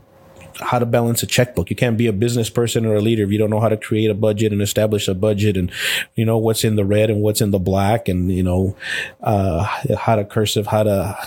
how 0.59 0.79
to 0.79 0.85
balance 0.85 1.23
a 1.23 1.27
checkbook. 1.27 1.69
You 1.69 1.75
can't 1.75 1.97
be 1.97 2.07
a 2.07 2.13
business 2.13 2.49
person 2.49 2.85
or 2.85 2.95
a 2.95 3.01
leader 3.01 3.23
if 3.23 3.31
you 3.31 3.37
don't 3.37 3.49
know 3.49 3.59
how 3.59 3.69
to 3.69 3.77
create 3.77 4.09
a 4.09 4.13
budget 4.13 4.51
and 4.51 4.61
establish 4.61 5.07
a 5.07 5.13
budget 5.13 5.57
and, 5.57 5.71
you 6.15 6.25
know, 6.25 6.37
what's 6.37 6.63
in 6.63 6.75
the 6.75 6.85
red 6.85 7.09
and 7.09 7.21
what's 7.21 7.41
in 7.41 7.51
the 7.51 7.59
black 7.59 8.07
and, 8.07 8.31
you 8.31 8.43
know, 8.43 8.75
uh, 9.21 9.63
how 9.97 10.15
to 10.15 10.23
cursive, 10.25 10.67
how 10.67 10.83
to 10.83 11.17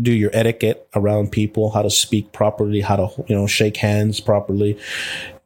do 0.00 0.12
your 0.12 0.30
etiquette 0.32 0.88
around 0.94 1.32
people, 1.32 1.70
how 1.70 1.82
to 1.82 1.90
speak 1.90 2.32
properly, 2.32 2.80
how 2.80 2.96
to, 2.96 3.24
you 3.26 3.34
know, 3.34 3.46
shake 3.46 3.76
hands 3.76 4.20
properly. 4.20 4.78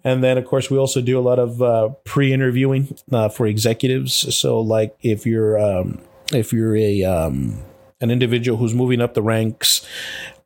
And 0.04 0.22
then, 0.22 0.38
of 0.38 0.44
course, 0.44 0.70
we 0.70 0.78
also 0.78 1.00
do 1.00 1.18
a 1.18 1.20
lot 1.20 1.40
of 1.40 1.60
uh, 1.60 1.88
pre-interviewing 2.04 2.96
uh, 3.10 3.28
for 3.28 3.46
executives. 3.46 4.36
So, 4.36 4.60
like 4.60 4.96
if 5.02 5.26
you're 5.26 5.58
um, 5.58 6.00
if 6.32 6.52
you're 6.52 6.76
a 6.76 7.02
um, 7.02 7.60
an 8.00 8.12
individual 8.12 8.56
who's 8.56 8.72
moving 8.72 9.00
up 9.00 9.14
the 9.14 9.22
ranks, 9.22 9.84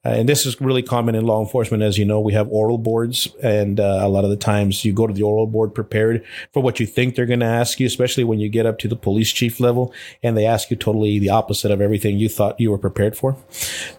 and 0.03 0.29
this 0.29 0.47
is 0.47 0.61
really 0.61 0.83
common 0.83 1.15
in 1.15 1.27
law 1.27 1.43
enforcement, 1.43 1.83
as 1.83 1.99
you 1.99 2.05
know, 2.05 2.21
we 2.21 2.33
have 2.33 2.49
oral 2.49 2.79
boards, 2.79 3.29
and 3.43 3.79
uh, 3.79 4.01
a 4.01 4.09
lot 4.09 4.25
of 4.25 4.31
the 4.31 4.37
times 4.37 4.85
you 4.85 4.93
go 4.93 5.07
to 5.07 5.13
the 5.13 5.23
oral 5.23 5.47
board 5.47 5.75
prepared 5.75 6.25
for 6.53 6.63
what 6.63 6.81
you 6.81 6.87
think 6.87 7.15
they're 7.15 7.27
going 7.27 7.41
to 7.41 7.47
ask 7.47 7.79
you, 7.79 7.87
especially 7.87 8.25
when 8.25 8.41
you 8.41 8.49
get 8.49 8.65
up 8.65 8.79
to 8.79 8.89
the 8.89 8.97
police 8.97 9.31
chief 9.31 9.61
level 9.61 9.93
and 10.23 10.37
they 10.37 10.47
ask 10.47 10.71
you 10.71 10.77
totally 10.77 11.19
the 11.19 11.29
opposite 11.29 11.71
of 11.71 11.81
everything 11.81 12.19
you 12.19 12.29
thought 12.29 12.59
you 12.59 12.71
were 12.71 12.79
prepared 12.79 13.17
for. 13.17 13.37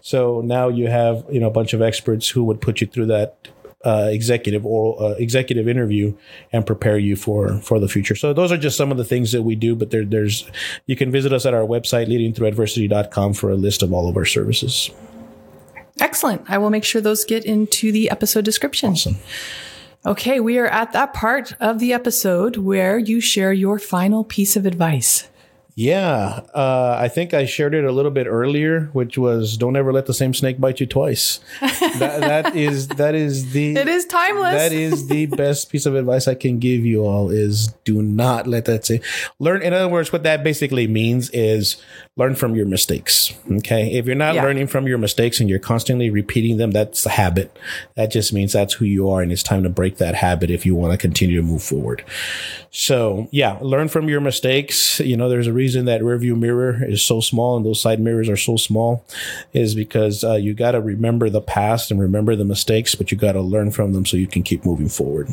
So 0.00 0.40
now 0.40 0.68
you 0.68 0.88
have 0.88 1.24
you 1.30 1.38
know 1.38 1.46
a 1.46 1.52
bunch 1.52 1.72
of 1.72 1.82
experts 1.82 2.28
who 2.28 2.44
would 2.44 2.60
put 2.60 2.80
you 2.80 2.86
through 2.86 3.06
that 3.06 3.48
uh, 3.84 4.08
executive 4.10 4.64
oral 4.64 4.96
uh, 5.00 5.14
executive 5.18 5.68
interview 5.68 6.16
and 6.52 6.66
prepare 6.66 6.98
you 6.98 7.16
for 7.16 7.58
for 7.58 7.78
the 7.78 7.88
future. 7.88 8.14
So 8.14 8.32
those 8.32 8.52
are 8.52 8.56
just 8.56 8.76
some 8.76 8.90
of 8.90 8.96
the 8.96 9.04
things 9.04 9.32
that 9.32 9.42
we 9.42 9.54
do. 9.54 9.74
But 9.74 9.90
there, 9.90 10.04
there's 10.04 10.50
you 10.86 10.96
can 10.96 11.10
visit 11.10 11.32
us 11.32 11.46
at 11.46 11.54
our 11.54 11.66
website 11.66 12.08
leadingthroughadversity.com 12.08 13.34
for 13.34 13.50
a 13.50 13.56
list 13.56 13.82
of 13.82 13.92
all 13.92 14.08
of 14.08 14.16
our 14.16 14.24
services. 14.24 14.90
Excellent. 16.00 16.48
I 16.48 16.58
will 16.58 16.70
make 16.70 16.84
sure 16.84 17.00
those 17.00 17.24
get 17.24 17.44
into 17.44 17.92
the 17.92 18.10
episode 18.10 18.44
description. 18.44 18.92
Awesome. 18.92 19.16
Okay, 20.04 20.40
we 20.40 20.58
are 20.58 20.66
at 20.66 20.92
that 20.92 21.14
part 21.14 21.54
of 21.60 21.78
the 21.78 21.92
episode 21.92 22.56
where 22.56 22.98
you 22.98 23.20
share 23.20 23.52
your 23.52 23.78
final 23.78 24.24
piece 24.24 24.56
of 24.56 24.66
advice. 24.66 25.28
Yeah, 25.74 26.40
uh, 26.54 26.96
I 27.00 27.08
think 27.08 27.32
I 27.32 27.46
shared 27.46 27.74
it 27.74 27.84
a 27.84 27.92
little 27.92 28.10
bit 28.10 28.26
earlier, 28.26 28.90
which 28.92 29.16
was 29.16 29.56
don't 29.56 29.74
ever 29.74 29.90
let 29.92 30.04
the 30.04 30.12
same 30.12 30.34
snake 30.34 30.60
bite 30.60 30.80
you 30.80 30.86
twice. 30.86 31.40
that, 31.60 32.20
that 32.20 32.54
is 32.54 32.88
that 32.88 33.14
is 33.14 33.52
the 33.52 33.74
It 33.76 33.88
is 33.88 34.04
timeless. 34.04 34.52
that 34.54 34.72
is 34.72 35.06
the 35.08 35.26
best 35.36 35.70
piece 35.70 35.86
of 35.86 35.94
advice 35.94 36.28
I 36.28 36.34
can 36.34 36.58
give 36.58 36.84
you 36.84 37.06
all 37.06 37.30
is 37.30 37.68
do 37.84 38.02
not 38.02 38.46
let 38.46 38.66
that 38.66 38.84
say 38.84 39.00
learn. 39.38 39.62
In 39.62 39.72
other 39.72 39.88
words, 39.88 40.12
what 40.12 40.24
that 40.24 40.44
basically 40.44 40.86
means 40.86 41.30
is 41.30 41.82
learn 42.16 42.34
from 42.34 42.54
your 42.54 42.66
mistakes. 42.66 43.32
Okay, 43.50 43.92
if 43.94 44.04
you're 44.04 44.14
not 44.14 44.34
Yeah. 44.34 44.42
learning 44.42 44.66
from 44.66 44.86
your 44.86 44.98
mistakes 44.98 45.40
and 45.40 45.48
you're 45.48 45.58
constantly 45.58 46.10
repeating 46.10 46.58
them, 46.58 46.72
that's 46.72 47.06
a 47.06 47.10
habit. 47.10 47.56
That 47.94 48.10
just 48.10 48.34
means 48.34 48.52
that's 48.52 48.74
who 48.74 48.84
you 48.84 49.08
are, 49.10 49.22
and 49.22 49.32
it's 49.32 49.42
time 49.42 49.62
to 49.62 49.70
break 49.70 49.96
that 49.96 50.16
habit 50.16 50.50
if 50.50 50.66
you 50.66 50.74
want 50.74 50.92
to 50.92 50.98
continue 50.98 51.36
to 51.36 51.42
move 51.42 51.62
forward. 51.62 52.04
So 52.70 53.28
yeah, 53.32 53.56
learn 53.62 53.88
from 53.88 54.10
your 54.10 54.20
mistakes. 54.20 55.00
You 55.00 55.16
know, 55.16 55.30
there's 55.30 55.46
a 55.46 55.52
reason 55.62 55.84
that 55.84 56.00
rearview 56.00 56.36
mirror 56.36 56.84
is 56.84 57.04
so 57.04 57.20
small 57.20 57.56
and 57.56 57.64
those 57.64 57.80
side 57.80 58.00
mirrors 58.00 58.28
are 58.28 58.36
so 58.36 58.56
small, 58.56 59.04
is 59.52 59.76
because 59.76 60.24
uh, 60.24 60.34
you 60.34 60.54
got 60.54 60.72
to 60.72 60.80
remember 60.80 61.30
the 61.30 61.40
past 61.40 61.92
and 61.92 62.00
remember 62.00 62.34
the 62.34 62.44
mistakes, 62.44 62.96
but 62.96 63.12
you 63.12 63.16
got 63.16 63.30
to 63.32 63.40
learn 63.40 63.70
from 63.70 63.92
them 63.92 64.04
so 64.04 64.16
you 64.16 64.26
can 64.26 64.42
keep 64.42 64.64
moving 64.64 64.88
forward. 64.88 65.28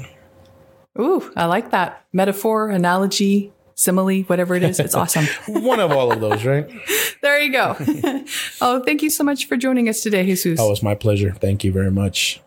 Ooh, 1.00 1.32
I 1.36 1.46
like 1.46 1.72
that. 1.72 2.06
Metaphor, 2.14 2.70
analogy, 2.70 3.52
simile, 3.74 4.22
whatever 4.24 4.54
it 4.54 4.62
is. 4.62 4.80
It's 4.80 4.94
awesome. 5.02 5.26
One 5.48 5.80
of 5.80 5.92
all 5.92 6.12
of 6.12 6.22
those, 6.22 6.46
right? 6.46 6.70
there 7.24 7.42
you 7.42 7.52
go. 7.52 7.76
oh, 8.62 8.84
thank 8.86 9.02
you 9.02 9.10
so 9.10 9.24
much 9.24 9.48
for 9.48 9.58
joining 9.58 9.90
us 9.90 10.02
today, 10.02 10.24
Jesus. 10.26 10.60
Oh, 10.62 10.72
it's 10.72 10.84
my 10.84 10.94
pleasure. 10.94 11.32
Thank 11.32 11.64
you 11.64 11.72
very 11.72 11.90
much. 11.90 12.40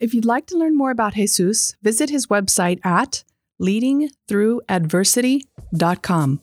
If 0.00 0.14
you'd 0.14 0.24
like 0.24 0.46
to 0.46 0.56
learn 0.56 0.78
more 0.78 0.90
about 0.90 1.12
Jesus, 1.12 1.76
visit 1.82 2.08
his 2.08 2.28
website 2.28 2.80
at 2.84 3.22
leadingthroughadversity.com. 3.60 6.40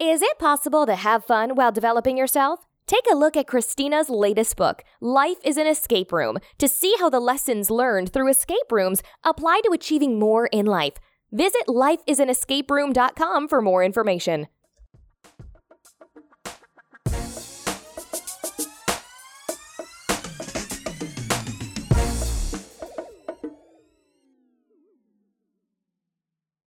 Is 0.00 0.22
it 0.22 0.40
possible 0.40 0.86
to 0.86 0.96
have 0.96 1.24
fun 1.24 1.54
while 1.54 1.70
developing 1.70 2.18
yourself? 2.18 2.66
Take 2.86 3.04
a 3.10 3.14
look 3.14 3.36
at 3.36 3.46
Christina's 3.46 4.10
latest 4.10 4.56
book, 4.56 4.82
Life 5.00 5.38
is 5.44 5.56
an 5.56 5.68
Escape 5.68 6.12
Room, 6.12 6.38
to 6.58 6.66
see 6.66 6.96
how 6.98 7.08
the 7.08 7.20
lessons 7.20 7.70
learned 7.70 8.12
through 8.12 8.28
escape 8.28 8.72
rooms 8.72 9.02
apply 9.22 9.60
to 9.64 9.70
achieving 9.70 10.18
more 10.18 10.46
in 10.46 10.66
life. 10.66 10.94
Visit 11.30 11.66
lifeisanescaperoom.com 11.68 13.48
for 13.48 13.62
more 13.62 13.84
information. 13.84 14.48